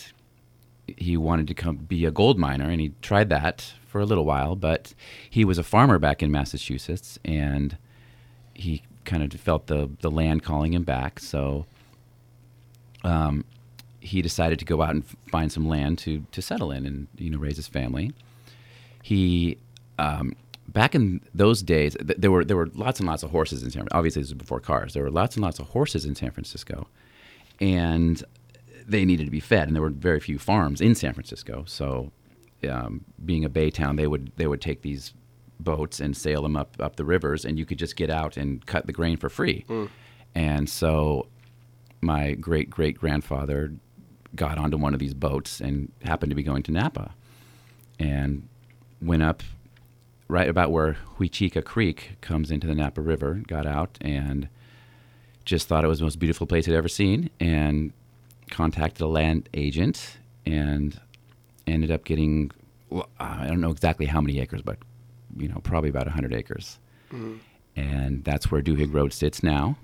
[0.86, 4.24] he wanted to come be a gold miner, and he tried that for a little
[4.24, 4.54] while.
[4.56, 4.94] But
[5.28, 7.76] he was a farmer back in Massachusetts, and
[8.54, 11.18] he kind of felt the the land calling him back.
[11.20, 11.66] So
[13.04, 13.44] um,
[14.00, 17.30] he decided to go out and find some land to to settle in and you
[17.30, 18.12] know raise his family.
[19.02, 19.58] He
[19.98, 20.36] um,
[20.68, 23.70] back in those days th- there were there were lots and lots of horses in
[23.70, 23.82] San.
[23.82, 23.98] Francisco.
[23.98, 24.94] Obviously, this was before cars.
[24.94, 26.88] There were lots and lots of horses in San Francisco,
[27.60, 28.22] and
[28.86, 31.64] they needed to be fed, and there were very few farms in San Francisco.
[31.66, 32.10] So,
[32.68, 35.12] um, being a bay town, they would they would take these
[35.62, 38.64] boats and sail them up up the rivers, and you could just get out and
[38.66, 39.64] cut the grain for free.
[39.66, 39.86] Hmm.
[40.34, 41.26] And so,
[42.00, 43.72] my great great grandfather
[44.34, 47.14] got onto one of these boats and happened to be going to Napa,
[47.98, 48.48] and
[49.00, 49.42] went up
[50.28, 53.42] right about where Huichica Creek comes into the Napa River.
[53.46, 54.48] Got out and
[55.44, 57.92] just thought it was the most beautiful place I'd ever seen, and
[58.50, 61.00] contacted a land agent and
[61.66, 62.50] ended up getting
[62.92, 64.78] well, I don't know exactly how many acres, but
[65.36, 66.78] you know probably about 100 acres.
[67.12, 67.36] Mm-hmm.
[67.74, 69.76] And that's where Duhigg Road sits now.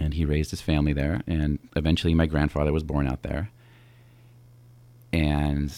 [0.00, 3.50] And he raised his family there, and eventually my grandfather was born out there.
[5.12, 5.72] And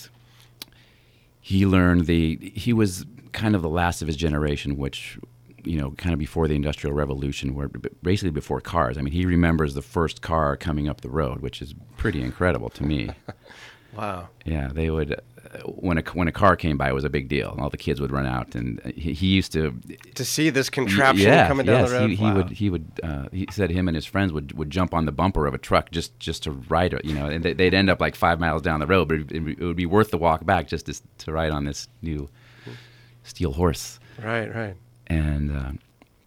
[1.41, 5.19] he learned the he was kind of the last of his generation, which
[5.67, 7.69] you know, kind of before the Industrial Revolution, where
[8.03, 8.97] basically before cars.
[8.97, 12.71] I mean, he remembers the first car coming up the road, which is pretty incredible
[12.71, 13.11] to me.
[13.97, 14.29] Wow.
[14.45, 15.21] Yeah, they would.
[15.65, 17.57] When a when a car came by, it was a big deal.
[17.59, 19.79] All the kids would run out, and he, he used to.
[20.15, 22.11] To see this contraption yeah, coming down yes, the road.
[22.11, 22.37] He, he wow.
[22.37, 22.51] would.
[22.51, 23.01] He would.
[23.03, 25.59] Uh, he said him and his friends would, would jump on the bumper of a
[25.59, 27.05] truck just just to ride it.
[27.05, 29.33] You know, and they, they'd end up like five miles down the road, but it,
[29.33, 32.29] it would be worth the walk back just to, to ride on this new
[33.27, 34.77] steel horse Right, right.
[35.09, 35.73] and uh,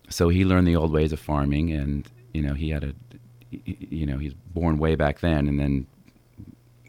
[0.09, 2.93] so he learned the old ways of farming and you know he had a
[3.51, 5.87] you know he's born way back then and then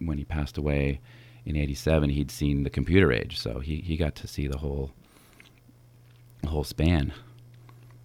[0.01, 1.01] when he passed away
[1.47, 4.91] in 87 he'd seen the computer age so he, he got to see the whole
[6.43, 7.13] the whole span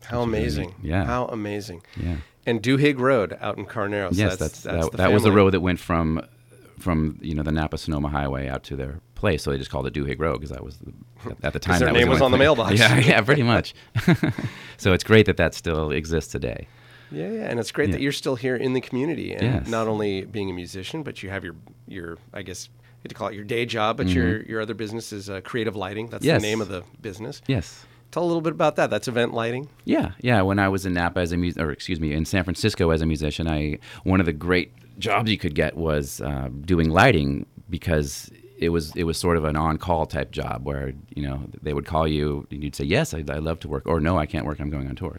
[0.05, 0.75] How is really amazing.
[0.81, 1.05] Yeah.
[1.05, 1.81] How amazing.
[1.97, 4.09] yeah And Duhigg Road out in Carneros.
[4.13, 6.21] yes that's, that's, that, the that was the road that went from
[6.79, 9.87] from you know the Napa Sonoma Highway out to their place so they just called
[9.87, 10.93] it Duhigg Road because that was the,
[11.43, 12.73] at the time their that name was only on the mailbox.
[12.79, 13.73] yeah yeah pretty much
[14.77, 16.67] so it's great that that still exists today
[17.11, 19.67] Yeah, yeah, and it's great that you're still here in the community, and Yes.
[19.67, 21.55] not only being a musician, but you have your
[21.87, 22.67] your I guess
[23.09, 26.07] to call it your day job, but your your other business is uh, creative lighting.
[26.07, 26.33] That's Mm-hmm.
[26.33, 26.41] Yes.
[26.41, 27.41] the name of the business.
[27.47, 28.89] yes Tell a little bit about that.
[28.89, 29.67] That's event lighting.
[29.83, 30.41] Yeah, yeah.
[30.41, 33.01] When I was in Napa as a mus- or excuse me, in San Francisco as
[33.01, 37.45] a musician, I one of the great jobs you could get was uh, doing lighting
[37.69, 41.73] because it was it was sort of an on-call type job where you know they
[41.73, 44.25] would call you and you'd say yes, I, I love to work, or no, I
[44.27, 45.17] can't work, I'm going on tour.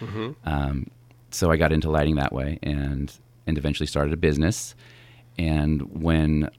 [0.00, 0.90] So, um,
[1.30, 3.10] so I got into lighting that way and
[3.46, 4.74] and eventually started a business.
[5.38, 6.50] And when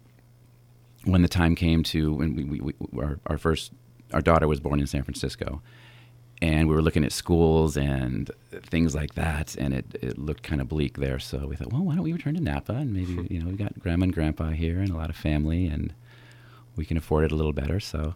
[1.12, 3.72] when the time came to when we, we, we our, our first
[4.14, 5.62] our daughter was born in San Francisco,
[6.42, 10.62] and we were looking at schools and things like that, and it, it looked kind
[10.62, 11.20] of bleak there.
[11.20, 13.34] So we thought, well, why don't we return to Napa and maybe hmm.
[13.34, 15.94] you know we got grandma and grandpa here and a lot of family, and
[16.76, 17.80] we can afford it a little better.
[17.80, 18.16] So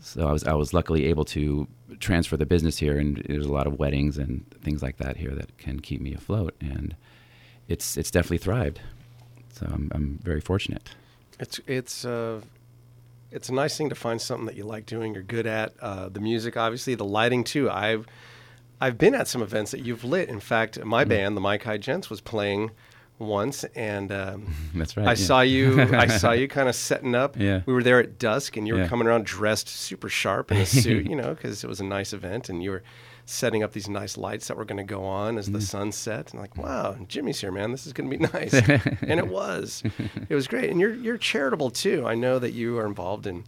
[0.00, 1.66] so I was I was luckily able to
[1.98, 5.34] transfer the business here, and there's a lot of weddings and things like that here
[5.34, 6.96] that can keep me afloat, and
[7.68, 8.80] it's it's definitely thrived.
[9.52, 10.90] So I'm I'm very fortunate.
[11.40, 12.42] It's it's uh,
[13.32, 15.72] it's a nice thing to find something that you like doing, you're good at.
[15.80, 17.68] Uh, the music, obviously, the lighting too.
[17.68, 18.06] I've
[18.80, 20.28] I've been at some events that you've lit.
[20.28, 22.70] In fact, my band, the Mike High Gents, was playing
[23.18, 25.06] once, and um, That's right.
[25.06, 25.14] I yeah.
[25.14, 25.82] saw you.
[25.94, 27.36] I saw you kind of setting up.
[27.38, 27.62] Yeah.
[27.66, 28.88] We were there at dusk, and you were Yeah.
[28.88, 32.12] coming around dressed super sharp in a suit, you know, because it was a nice
[32.12, 32.82] event, and you were
[33.30, 35.52] setting up these nice lights that were going to go on as Mm.
[35.52, 36.32] the sun set.
[36.32, 37.70] And like, wow, Jimmy's here, man.
[37.70, 38.52] This is going to be nice.
[38.54, 39.82] and it was.
[40.28, 40.70] It was great.
[40.70, 42.04] And you're you're charitable too.
[42.06, 43.44] I know that you are involved in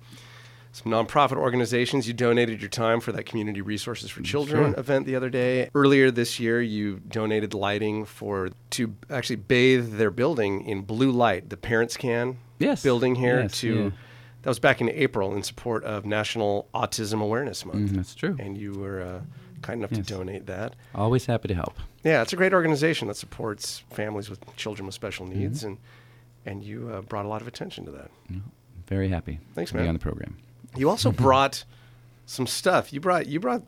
[0.75, 2.07] some nonprofit organizations.
[2.07, 4.81] You donated your time for that Community Resources for Children Sure.
[4.81, 5.69] event the other day.
[5.75, 11.51] Earlier this year, you donated lighting for to actually bathe their building in blue light.
[11.51, 12.83] The parents can Yes.
[12.83, 13.75] building here Yes, to.
[13.75, 13.91] yeah.
[14.43, 17.91] That was back in April in support of National Autism Awareness Month.
[17.93, 18.35] Mm, that's true.
[18.41, 19.21] And you were uh,
[19.63, 20.07] kind enough Yes.
[20.07, 20.75] to donate that.
[20.95, 21.75] Always happy to help.
[22.05, 25.39] Yeah, it's a great organization that supports families with children with special Mm-hmm.
[25.41, 25.79] needs, and
[26.45, 28.11] and you uh, brought a lot of attention to that.
[28.89, 29.39] Very happy.
[29.55, 29.89] Thanks, to be man.
[29.89, 30.37] on the program.
[30.77, 31.65] You also brought
[32.27, 32.93] some stuff.
[32.93, 33.63] You brought you brought.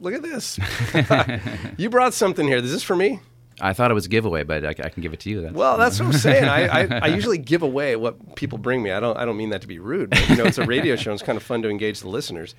[0.00, 0.58] Look at this.
[1.76, 2.56] you brought something here.
[2.58, 3.20] Is this for me?
[3.60, 5.42] I thought it was a giveaway, but I, I can give it to you.
[5.42, 6.44] That's, Well, that's what I'm saying.
[6.44, 8.90] I, I, I usually give away what people bring me.
[8.90, 10.10] I don't I don't mean that to be rude.
[10.10, 11.10] But, you know, it's a radio show.
[11.12, 12.54] and It's kind of fun to engage the listeners.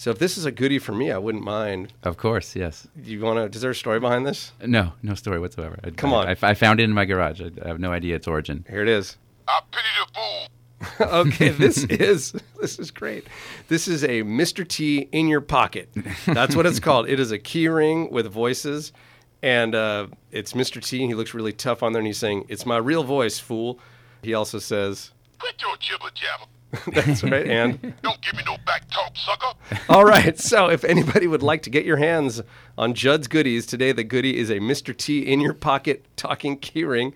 [0.00, 1.92] So if this is a goodie for me, I wouldn't mind.
[2.04, 2.88] of course, yes.
[3.04, 3.54] You want to?
[3.54, 4.52] Is there a story behind this?
[4.64, 5.78] No, no story whatsoever.
[5.84, 6.26] I, Come on.
[6.26, 7.42] I, I found it in my garage.
[7.42, 8.64] I, I have no idea its origin.
[8.66, 9.18] Here it is.
[9.46, 11.18] I pity the fool.
[11.26, 13.26] okay, this is this is great.
[13.68, 14.66] This is a Mr.
[14.66, 15.90] T in your pocket.
[16.24, 17.06] That's what it's called.
[17.06, 18.94] It is a key ring with voices,
[19.42, 20.82] and uh, it's Mr.
[20.82, 21.02] T.
[21.02, 23.78] And he looks really tough on there, and he's saying, "It's my real voice, fool."
[24.22, 26.46] He also says, Quit your jibber jabber.
[26.92, 29.56] "That's right." And Don't give me no back talk, sucker.
[29.88, 32.40] all right, so if anybody would like to get your hands
[32.78, 34.96] on Judd's goodies today, the goodie is a Mr.
[34.96, 37.12] T in your pocket talking keyring,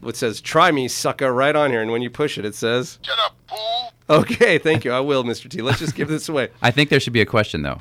[0.00, 2.98] which says "Try me, sucker," right on here, and when you push it, it says,
[3.02, 3.92] Shut up, fool.
[4.20, 5.48] "Okay, thank you, I will, Mr.
[5.48, 6.48] T." Let's just give this away.
[6.62, 7.80] I think there should be a question though.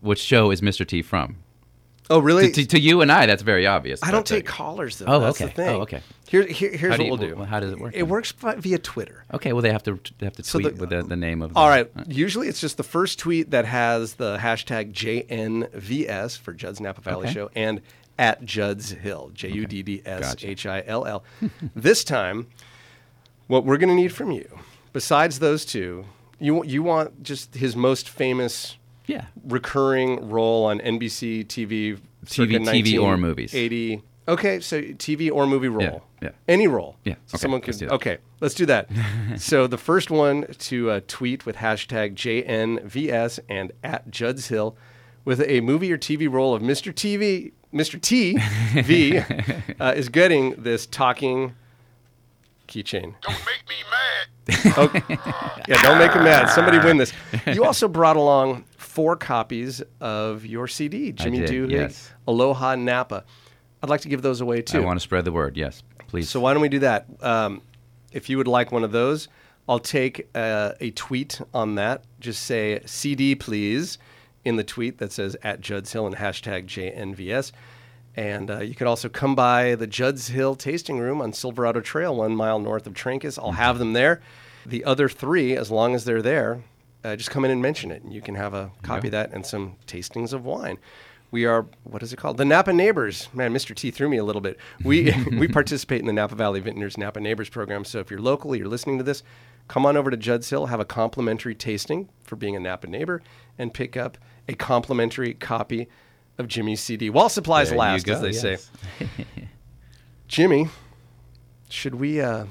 [0.00, 0.86] Which show is Mr.
[0.86, 1.36] T from?
[2.10, 2.50] Oh, really?
[2.50, 4.02] To, to, to you and I, that's very obvious.
[4.02, 5.06] I don't uh, take callers though.
[5.06, 5.46] Oh, That's okay.
[5.50, 5.76] The thing.
[5.76, 6.00] Oh, okay.
[6.28, 7.42] Here, here, here's what you- we'll do.
[7.44, 9.24] how does it work It works vi- via Twitter.
[9.34, 11.42] Okay, well they have to they have to So tweet the- with the, the name
[11.42, 11.52] of.
[11.52, 11.90] The, All right.
[11.96, 17.00] uh, Usually it's just the first tweet that has the hashtag JNVS for Judd's Napa
[17.00, 17.34] Valley Okay.
[17.34, 17.80] Show and
[18.18, 21.24] at Judd's Hill, J U D D S H I L L.
[21.76, 22.48] This time,
[23.46, 24.58] what we're going to need from you,
[24.92, 26.04] besides those two,
[26.40, 28.76] you you want just his most famous
[29.08, 29.24] yeah.
[29.44, 33.54] recurring role on NBC TV, circa TV or movies.
[33.54, 34.02] 80.
[34.28, 36.02] Okay, so TV or movie role.
[36.20, 36.30] Yeah, yeah.
[36.46, 36.96] Any role.
[37.04, 37.94] Yeah, okay, Someone let's do that.
[37.94, 38.88] Okay, let's do that.
[39.38, 44.76] so the first one to uh, tweet with hashtag JNVS and at Judd's Hill
[45.24, 46.92] with a movie or TV role of Mr.
[46.92, 48.00] TV, Mr.
[48.00, 48.38] T
[48.82, 49.18] V
[49.80, 51.54] uh, is getting this talking
[52.66, 53.14] keychain.
[53.22, 53.94] Don't make me mad.
[54.78, 55.02] Okay.
[55.68, 56.48] yeah, don't make him mad.
[56.48, 57.12] Somebody win this.
[57.46, 58.64] You also brought along
[58.98, 62.10] four copies of your CD, Jimmy did, yes.
[62.26, 63.22] Aloha Napa.
[63.80, 64.78] I'd like to give those away too.
[64.78, 65.56] I want to spread the word.
[65.56, 66.28] Yes, please.
[66.28, 67.06] So why don't we do that?
[67.20, 67.62] Um,
[68.10, 69.28] if you would like one of those,
[69.68, 72.02] I'll take uh, a tweet on that.
[72.18, 73.98] Just say CD, please,
[74.44, 77.52] in the tweet that says at Judd's Hill and hashtag JNVS.
[78.16, 82.16] And uh, you could also come by the Judd's Hill Tasting Room on Silverado Trail,
[82.16, 83.38] one mile north of Trancas.
[83.38, 84.20] I'll have them there.
[84.66, 86.64] The other three, as long as they're there,
[87.08, 89.32] uh, just come in and mention it, and you can have a copy of that
[89.32, 90.78] and some tastings of wine.
[91.30, 92.38] We are what is it called?
[92.38, 93.28] The Napa Neighbors.
[93.34, 93.74] Man, Mr.
[93.74, 94.58] T threw me a little bit.
[94.82, 97.84] We we participate in the Napa Valley Vintners Napa Neighbors program.
[97.84, 99.22] So if you're local, you're listening to this,
[99.66, 103.22] come on over to Judd's Hill, have a complimentary tasting for being a Napa neighbor,
[103.58, 104.16] and pick up
[104.48, 105.88] a complimentary copy
[106.38, 108.70] of Jimmy's CD while supplies There last, as go, they yes.
[108.98, 109.08] say.
[110.28, 110.68] Jimmy,
[111.68, 112.46] should we uh,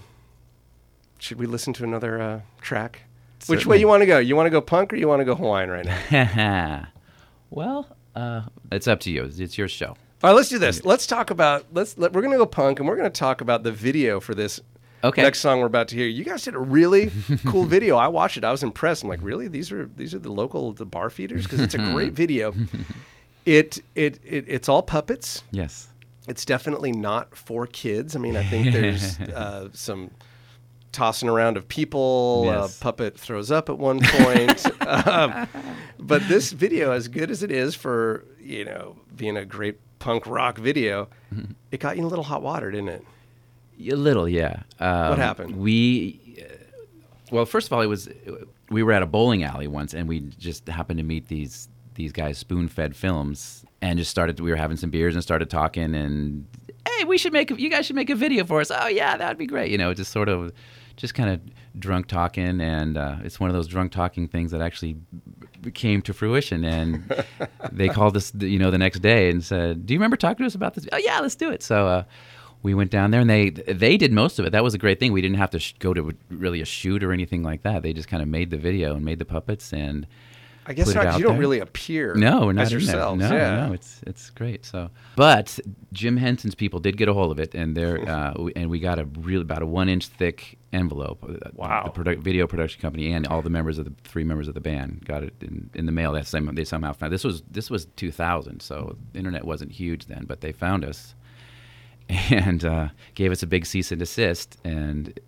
[1.18, 3.07] should we listen to another uh, track?
[3.48, 4.20] Which way you want to go?
[4.20, 6.88] You want to go punk or you want to go Hawaiian right now?
[7.50, 8.42] well, uh,
[8.72, 9.30] it's up to you.
[9.38, 9.90] It's, your show.
[9.90, 10.84] All right, let's do this.
[10.84, 13.72] Let's talk about let's let, we're gonna go punk and we're gonna talk about the
[13.72, 14.60] video for this
[15.04, 15.22] Okay.
[15.22, 16.08] next song we're about to hear.
[16.08, 17.12] You guys did a really
[17.46, 17.98] cool video.
[17.98, 18.44] I watched it.
[18.44, 19.04] I was impressed.
[19.04, 19.48] I'm like, really?
[19.48, 22.54] These are these are the local the bar feeders because it's a great video.
[23.46, 25.44] It, it it it's all puppets.
[25.52, 25.88] Yes.
[26.28, 28.16] It's definitely not for kids.
[28.16, 30.12] I mean, I think there's uh, some
[30.92, 32.44] tossing around of people.
[32.46, 32.80] Yes.
[32.80, 34.66] Uh, puppet throws up at one point.
[35.08, 35.48] um,
[36.00, 40.26] but this video, as good as it is for you know being a great punk
[40.28, 41.52] rock video, Mm-hmm.
[41.72, 43.06] it got you in a little hot water, didn't it?
[43.92, 44.62] A little, yeah.
[44.80, 45.58] Um, happened?
[45.58, 46.54] We, uh,
[47.32, 48.10] well, first of all, it was
[48.70, 52.12] we were at a bowling alley once, and we just happened to meet these these
[52.12, 54.40] guys, Spoon Fed Films, and just started.
[54.40, 56.46] We were having some beers and started talking, and
[56.88, 57.52] hey, we should make.
[57.52, 58.72] A, you guys should make a video for us.
[58.74, 59.70] Oh yeah, that'd be great.
[59.70, 60.54] You know, just sort of,
[60.98, 61.40] just kind of
[61.80, 64.98] drunk talking, and uh, it's one of those drunk talking things that actually
[65.74, 66.66] came to fruition.
[66.66, 67.10] And
[67.72, 70.48] they called us, you know, the next day and said, "Do you remember talking to
[70.48, 71.64] us about this?" Oh yeah, let's do it.
[71.64, 71.88] So.
[71.88, 72.04] Uh,
[72.64, 74.50] we went down there and they they did most of it.
[74.50, 75.14] That was a great thing.
[75.14, 77.84] We didn't have to sh- go to really a shoot or anything like that.
[77.84, 80.08] They just kind of made the video and made the puppets and
[80.68, 81.18] I guess not.
[81.18, 82.14] you don't really appear.
[82.16, 82.80] no, not as there.
[82.80, 83.22] yourselves.
[83.22, 83.68] No, yeah.
[83.68, 84.66] no, it's it's great.
[84.66, 85.58] So, but
[85.94, 88.80] Jim Henson's people did get a hold of it, and they're uh, we- and we
[88.80, 91.24] got a real about a one inch thick envelope.
[91.24, 91.92] Uh, Wow.
[91.94, 94.62] The produ- video production company and all the members of the three members of the
[94.62, 96.12] band got it in, in the mail.
[96.14, 100.06] That same they somehow found this was this was 2000, so the internet wasn't huge
[100.06, 101.16] then, but they found us
[102.10, 104.58] and uh, gave us a big cease and desist.
[104.64, 105.20] And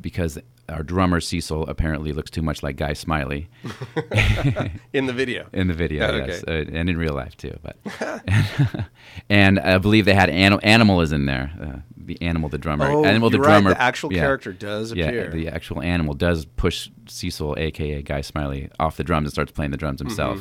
[0.00, 0.38] because
[0.70, 3.48] our drummer Cecil apparently looks too much like Guy Smiley
[4.92, 5.46] in the video.
[5.52, 6.60] in the video, Yeah, yes, okay.
[6.70, 7.58] uh, and in real life too.
[7.62, 7.76] But
[9.28, 12.86] and I believe they had Anim- Animal is in there, uh, the Animal, the drummer.
[12.90, 13.70] Oh, Animal, the right, drummer.
[13.70, 14.20] the actual yeah.
[14.20, 15.30] character does Yeah, appear.
[15.30, 19.70] the actual Animal does push Cecil, aka Guy Smiley, off the drums and starts playing
[19.70, 20.40] the drums himself.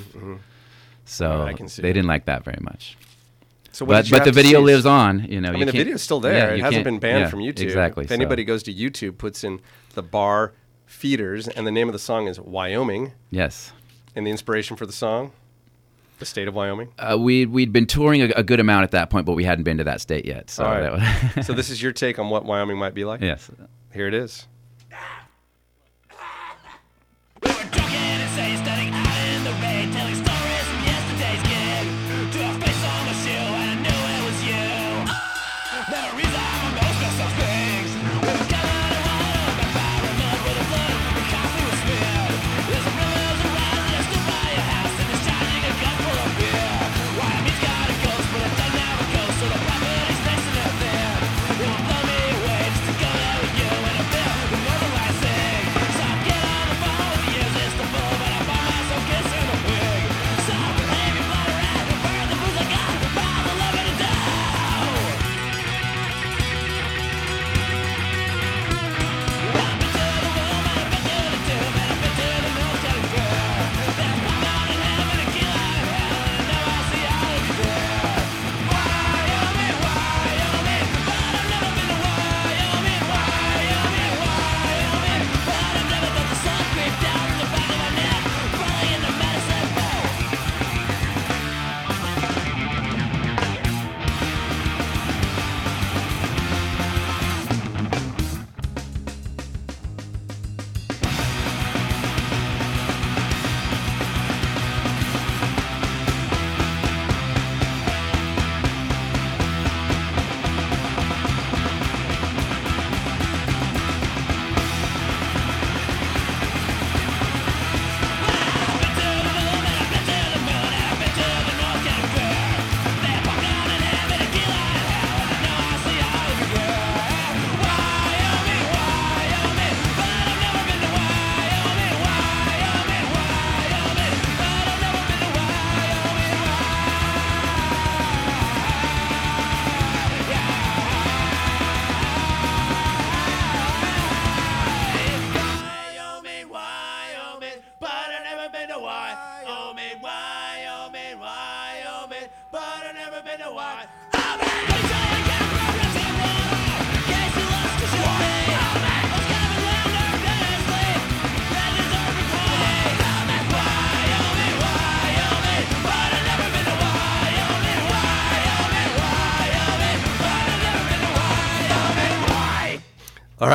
[1.05, 2.97] So Mm-hmm, I can see they didn't like that very much.
[3.71, 5.25] So But but the video lives on.
[5.30, 6.55] You know, I you mean, the video's still there.
[6.55, 7.61] you it hasn't been banned yeah, from YouTube.
[7.61, 8.03] Exactly.
[8.03, 9.59] If so- anybody goes to YouTube, puts in
[9.99, 10.53] the bar
[10.85, 13.73] feeders, and the name of the song is Wyoming, yes.
[14.15, 15.31] and the inspiration for the song,
[16.19, 16.89] the state of Wyoming.
[16.97, 19.65] Uh, we we'd been touring a, a good amount at that point, but we hadn't
[19.65, 20.49] been to that state yet.
[20.49, 21.35] So All that right.
[21.35, 23.19] was- so this is your take on what Wyoming might be like.
[23.21, 23.51] yes.
[23.93, 24.47] Here it is.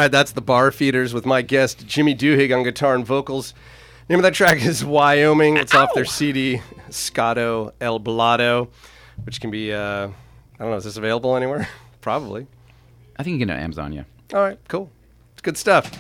[0.04, 3.54] Right, that's the Bar Feeders with my guest Jimmy Duhigg on guitar and vocals.
[4.10, 5.56] Name of that track is Wyoming.
[5.56, 8.68] It's off their CD Scotto El Blado,
[9.24, 10.12] which can be uh, I
[10.58, 11.66] don't know, is this available anywhere?
[12.02, 12.46] Probably.
[13.16, 13.92] I think you can get it on Amazon.
[13.94, 14.02] Yeah.
[14.34, 14.90] All right, cool.
[15.32, 15.90] It's good stuff.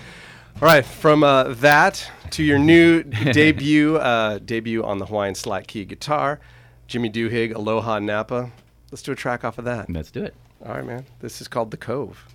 [0.60, 3.02] All right, from uh, that to your new
[3.32, 6.40] debut, uh, debut on the Hawaiian Slack Key guitar,
[6.88, 8.52] Jimmy Duhigg, Aloha Napa.
[8.92, 9.88] Let's do a track off of that.
[9.88, 10.34] Let's do it.
[10.62, 11.06] All right, man.
[11.20, 12.26] This is called The Cove.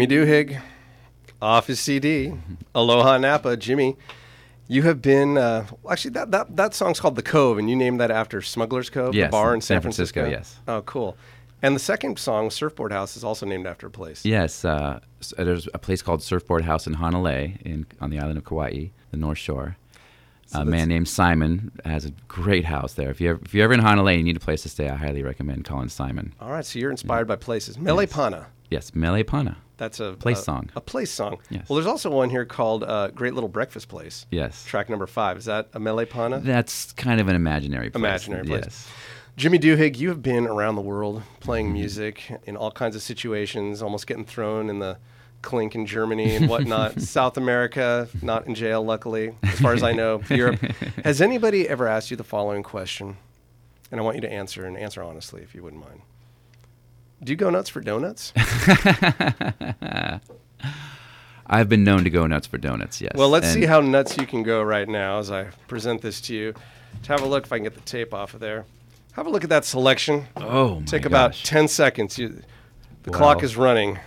[0.00, 0.62] Jimmy Duhigg,
[1.42, 2.32] off his CD,
[2.74, 3.54] Aloha Napa.
[3.58, 3.98] Jimmy,
[4.66, 8.00] you have been uh, actually that, that that song's called The Cove, and you named
[8.00, 10.56] that after Smuggler's Cove, Yes, the bar in San, San Francisco, yes.
[10.66, 11.18] Oh, cool.
[11.62, 14.24] And the second song, Surfboard House, is also named after a place.
[14.24, 18.38] Yes, uh, s- there's a place called Surfboard House in Hanalei, in on the island
[18.38, 19.76] of Kauai, the North Shore.
[20.54, 23.10] a man named Simon has a great house there.
[23.10, 24.88] If you ever, if you're ever in Hanalei and you need a place to stay,
[24.88, 26.32] I highly recommend calling Simon.
[26.40, 27.76] All right, so you're inspired by places.
[27.78, 28.46] Mele Pana.
[28.70, 29.58] Yes, Mele Pana.
[29.80, 30.70] That's a Place a- song.
[30.76, 31.38] A place song.
[31.48, 31.66] Yes.
[31.68, 34.26] Well, there's also one here called uh, Great Little Breakfast Place.
[34.30, 34.62] Yes.
[34.66, 35.38] Track number five.
[35.38, 36.38] Is that a Mele Pana?
[36.40, 37.98] That's kind of an imaginary place.
[37.98, 38.64] Imaginary place.
[38.64, 38.88] Yes.
[39.38, 41.74] Jimmy Duhigg, you have been around the world playing Mm-hmm.
[41.74, 44.98] music in all kinds of situations, almost getting thrown in the
[45.40, 47.00] clink in Germany and whatnot.
[47.16, 50.20] South America, not in jail, luckily, as far as I know.
[50.28, 50.60] Europe.
[51.04, 53.16] Has anybody ever asked you the following question?
[53.90, 56.02] And I want you to answer and answer honestly, if you wouldn't mind.
[57.22, 58.32] Do you go nuts for donuts?
[61.46, 63.00] I've been known to go nuts for donuts.
[63.00, 63.12] Yes.
[63.16, 66.20] Well, let's And- see how nuts you can go right now as I present this
[66.22, 66.54] to you.
[67.04, 68.64] To have a look if I can get the tape off of there.
[69.12, 70.26] Have a look at that selection.
[70.36, 72.18] Oh, my Take about 10 seconds.
[72.18, 72.40] You,
[73.02, 73.18] the Wow.
[73.18, 73.98] clock is running.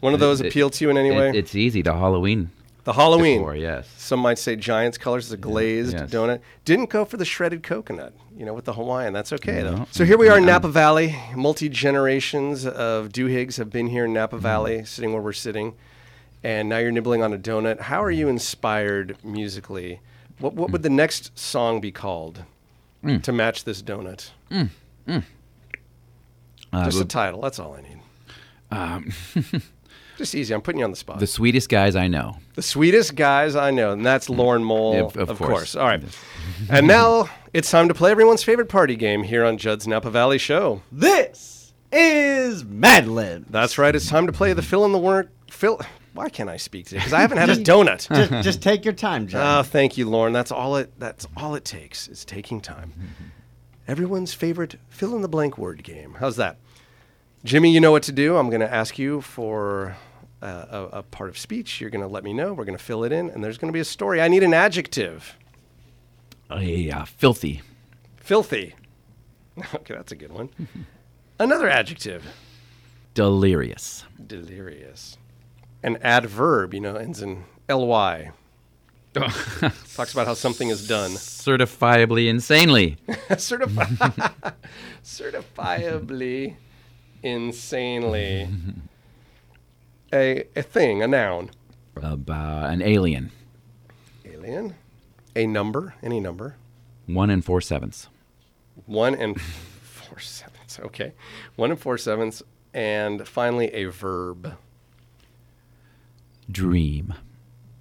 [0.00, 1.30] One of those It- appeal to you in any it- way?
[1.34, 1.82] it's easy.
[1.82, 2.50] The Halloween.
[2.88, 3.40] The Halloween.
[3.40, 3.86] decor, yes.
[3.98, 6.08] Some might say Giants colors is a glazed yes.
[6.10, 6.40] donut.
[6.64, 9.12] Didn't go for the shredded coconut, you know, with the Hawaiian.
[9.12, 9.86] That's okay, though.
[9.90, 11.14] So here we are in Napa Valley.
[11.36, 14.42] Multi generations of Duhiggs have been here in Napa Mm-hmm.
[14.42, 15.74] Valley, sitting where we're sitting.
[16.42, 17.78] And now you're nibbling on a donut.
[17.80, 20.00] How are you inspired musically?
[20.38, 20.72] What, what Mm.
[20.72, 22.44] would the next song be called
[23.22, 24.30] to match this donut?
[24.50, 25.20] Uh,
[26.86, 27.42] Just a title.
[27.42, 28.00] That's all I need.
[28.70, 29.12] um,
[30.18, 30.52] Just easy.
[30.52, 31.20] I'm putting you on the spot.
[31.20, 32.36] the sweetest guys I know.
[32.56, 35.48] The sweetest guys I know, and that's Lauren Mole, Yeah, of, of course.
[35.48, 35.76] course.
[35.76, 36.02] All right.
[36.70, 40.36] and now it's time to play everyone's favorite party game here on Judd's Napa Valley
[40.38, 40.82] Show.
[40.92, 43.46] This is Madeline.
[43.48, 43.94] That's right.
[43.94, 45.30] It's time to play the fill in the work.
[45.50, 45.80] Fill.
[46.14, 46.98] Why can't I speak today?
[46.98, 48.08] Because I haven't had a donut.
[48.12, 49.40] just, just take your time, John.
[49.40, 50.32] Oh, ah, thank you, Lauren.
[50.32, 50.92] That's all it.
[50.98, 52.08] That's all it takes.
[52.08, 52.92] Is taking time.
[53.86, 56.16] Everyone's favorite fill in the blank word game.
[56.18, 56.58] How's that,
[57.44, 57.70] Jimmy?
[57.72, 58.36] You know what to do.
[58.36, 59.96] I'm going to ask you for
[60.42, 61.80] uh, a, a part of speech.
[61.80, 62.52] You're going to let me know.
[62.52, 64.20] We're going to fill it in, and there's going to be a story.
[64.20, 65.36] I need an adjective.
[66.50, 67.62] A uh, filthy.
[68.16, 68.74] Filthy.
[69.74, 70.50] Okay, that's a good one.
[71.40, 72.24] Another adjective.
[73.14, 74.04] Delirious.
[74.24, 75.18] Delirious.
[75.82, 78.30] An adverb, you know, ends in ly.
[79.14, 81.10] Talks about how something is done.
[81.12, 82.98] Certifiably insanely.
[83.30, 84.54] Certifi-
[85.02, 86.54] certifiably
[87.24, 88.48] insanely.
[90.12, 91.50] A, a thing, a noun.
[91.96, 93.30] About an alien.
[94.24, 94.74] Alien.
[95.36, 96.56] A number, any number.
[97.06, 98.08] One and four sevenths.
[98.86, 100.78] One and four sevenths.
[100.80, 101.12] Okay.
[101.56, 102.42] One and four sevenths.
[102.72, 104.56] And finally, a verb.
[106.50, 107.14] Dream.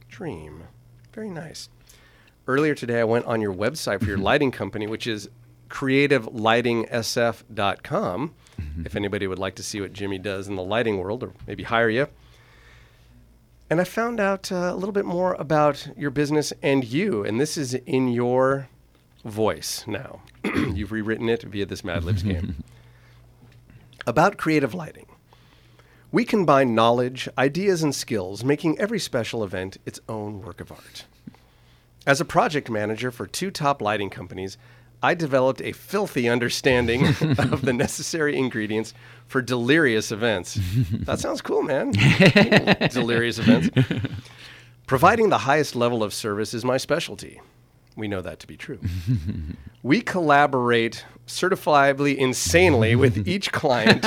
[0.10, 0.64] Dream.
[1.14, 1.70] Very nice.
[2.48, 5.30] Earlier today, I went on your website for your lighting company, which is
[5.70, 8.34] creativelightingsf.com.
[8.86, 11.64] If anybody would like to see what Jimmy does in the lighting world or maybe
[11.64, 12.08] hire you.
[13.70, 17.24] And I found out uh, a little bit more about your business and you.
[17.24, 18.70] And this is in your
[19.26, 20.22] voice now.
[20.74, 22.56] You've rewritten it via this Mad Libs game.
[24.08, 25.06] about creative lighting.
[26.12, 31.06] We combine knowledge, ideas, and skills, making every special event its own work of art.
[32.06, 34.58] As a project manager for two top lighting companies,
[35.02, 37.06] I developed a filthy understanding
[37.38, 38.94] of the necessary ingredients
[39.28, 40.60] for delirious events.
[40.92, 41.92] That sounds cool, man.
[42.92, 43.70] delirious events.
[44.88, 47.42] Providing the highest level of service is my specialty.
[47.98, 48.80] We know that to be true.
[49.82, 54.06] we collaborate certifiably insanely with each client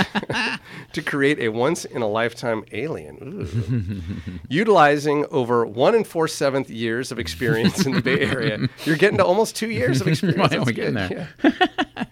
[0.93, 4.41] to create a once in a lifetime alien.
[4.49, 8.68] Utilizing over one and four seventh years of experience in the Bay Area.
[8.84, 10.51] You're getting to almost two years of experience.
[10.51, 11.28] Why are we getting there?
[11.43, 12.05] Yeah.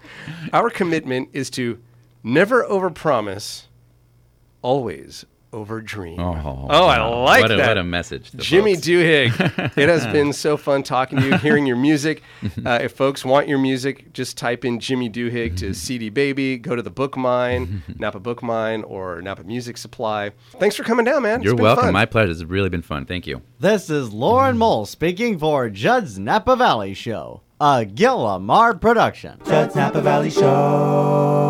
[0.53, 1.79] Our commitment is to
[2.25, 3.67] never overpromise,
[4.63, 6.21] always overdream.
[6.21, 7.23] Oh, oh I wow.
[7.25, 7.69] like what a, that.
[7.69, 8.31] What a message.
[8.33, 8.87] to Jimmy folks.
[8.87, 9.79] Duhigg.
[9.79, 12.23] it has been so fun talking to you, hearing your music.
[12.65, 16.75] Uh, if folks want your music, just type in Jimmy Duhigg to CD Baby, go
[16.77, 20.33] to the Bookmine, Napa Bookmine, or Napa Music Supply.
[20.59, 21.43] Thanks for coming down, man.
[21.43, 21.85] You're It's been welcome.
[21.85, 21.93] fun.
[21.93, 22.31] My pleasure.
[22.33, 23.07] It's really been fun.
[23.07, 23.43] Thank you.
[23.61, 29.41] This is Lauren Mole speaking for Judd's Napa Valley Show, a Gillamar production.
[29.47, 31.48] Judd's Napa Valley Show.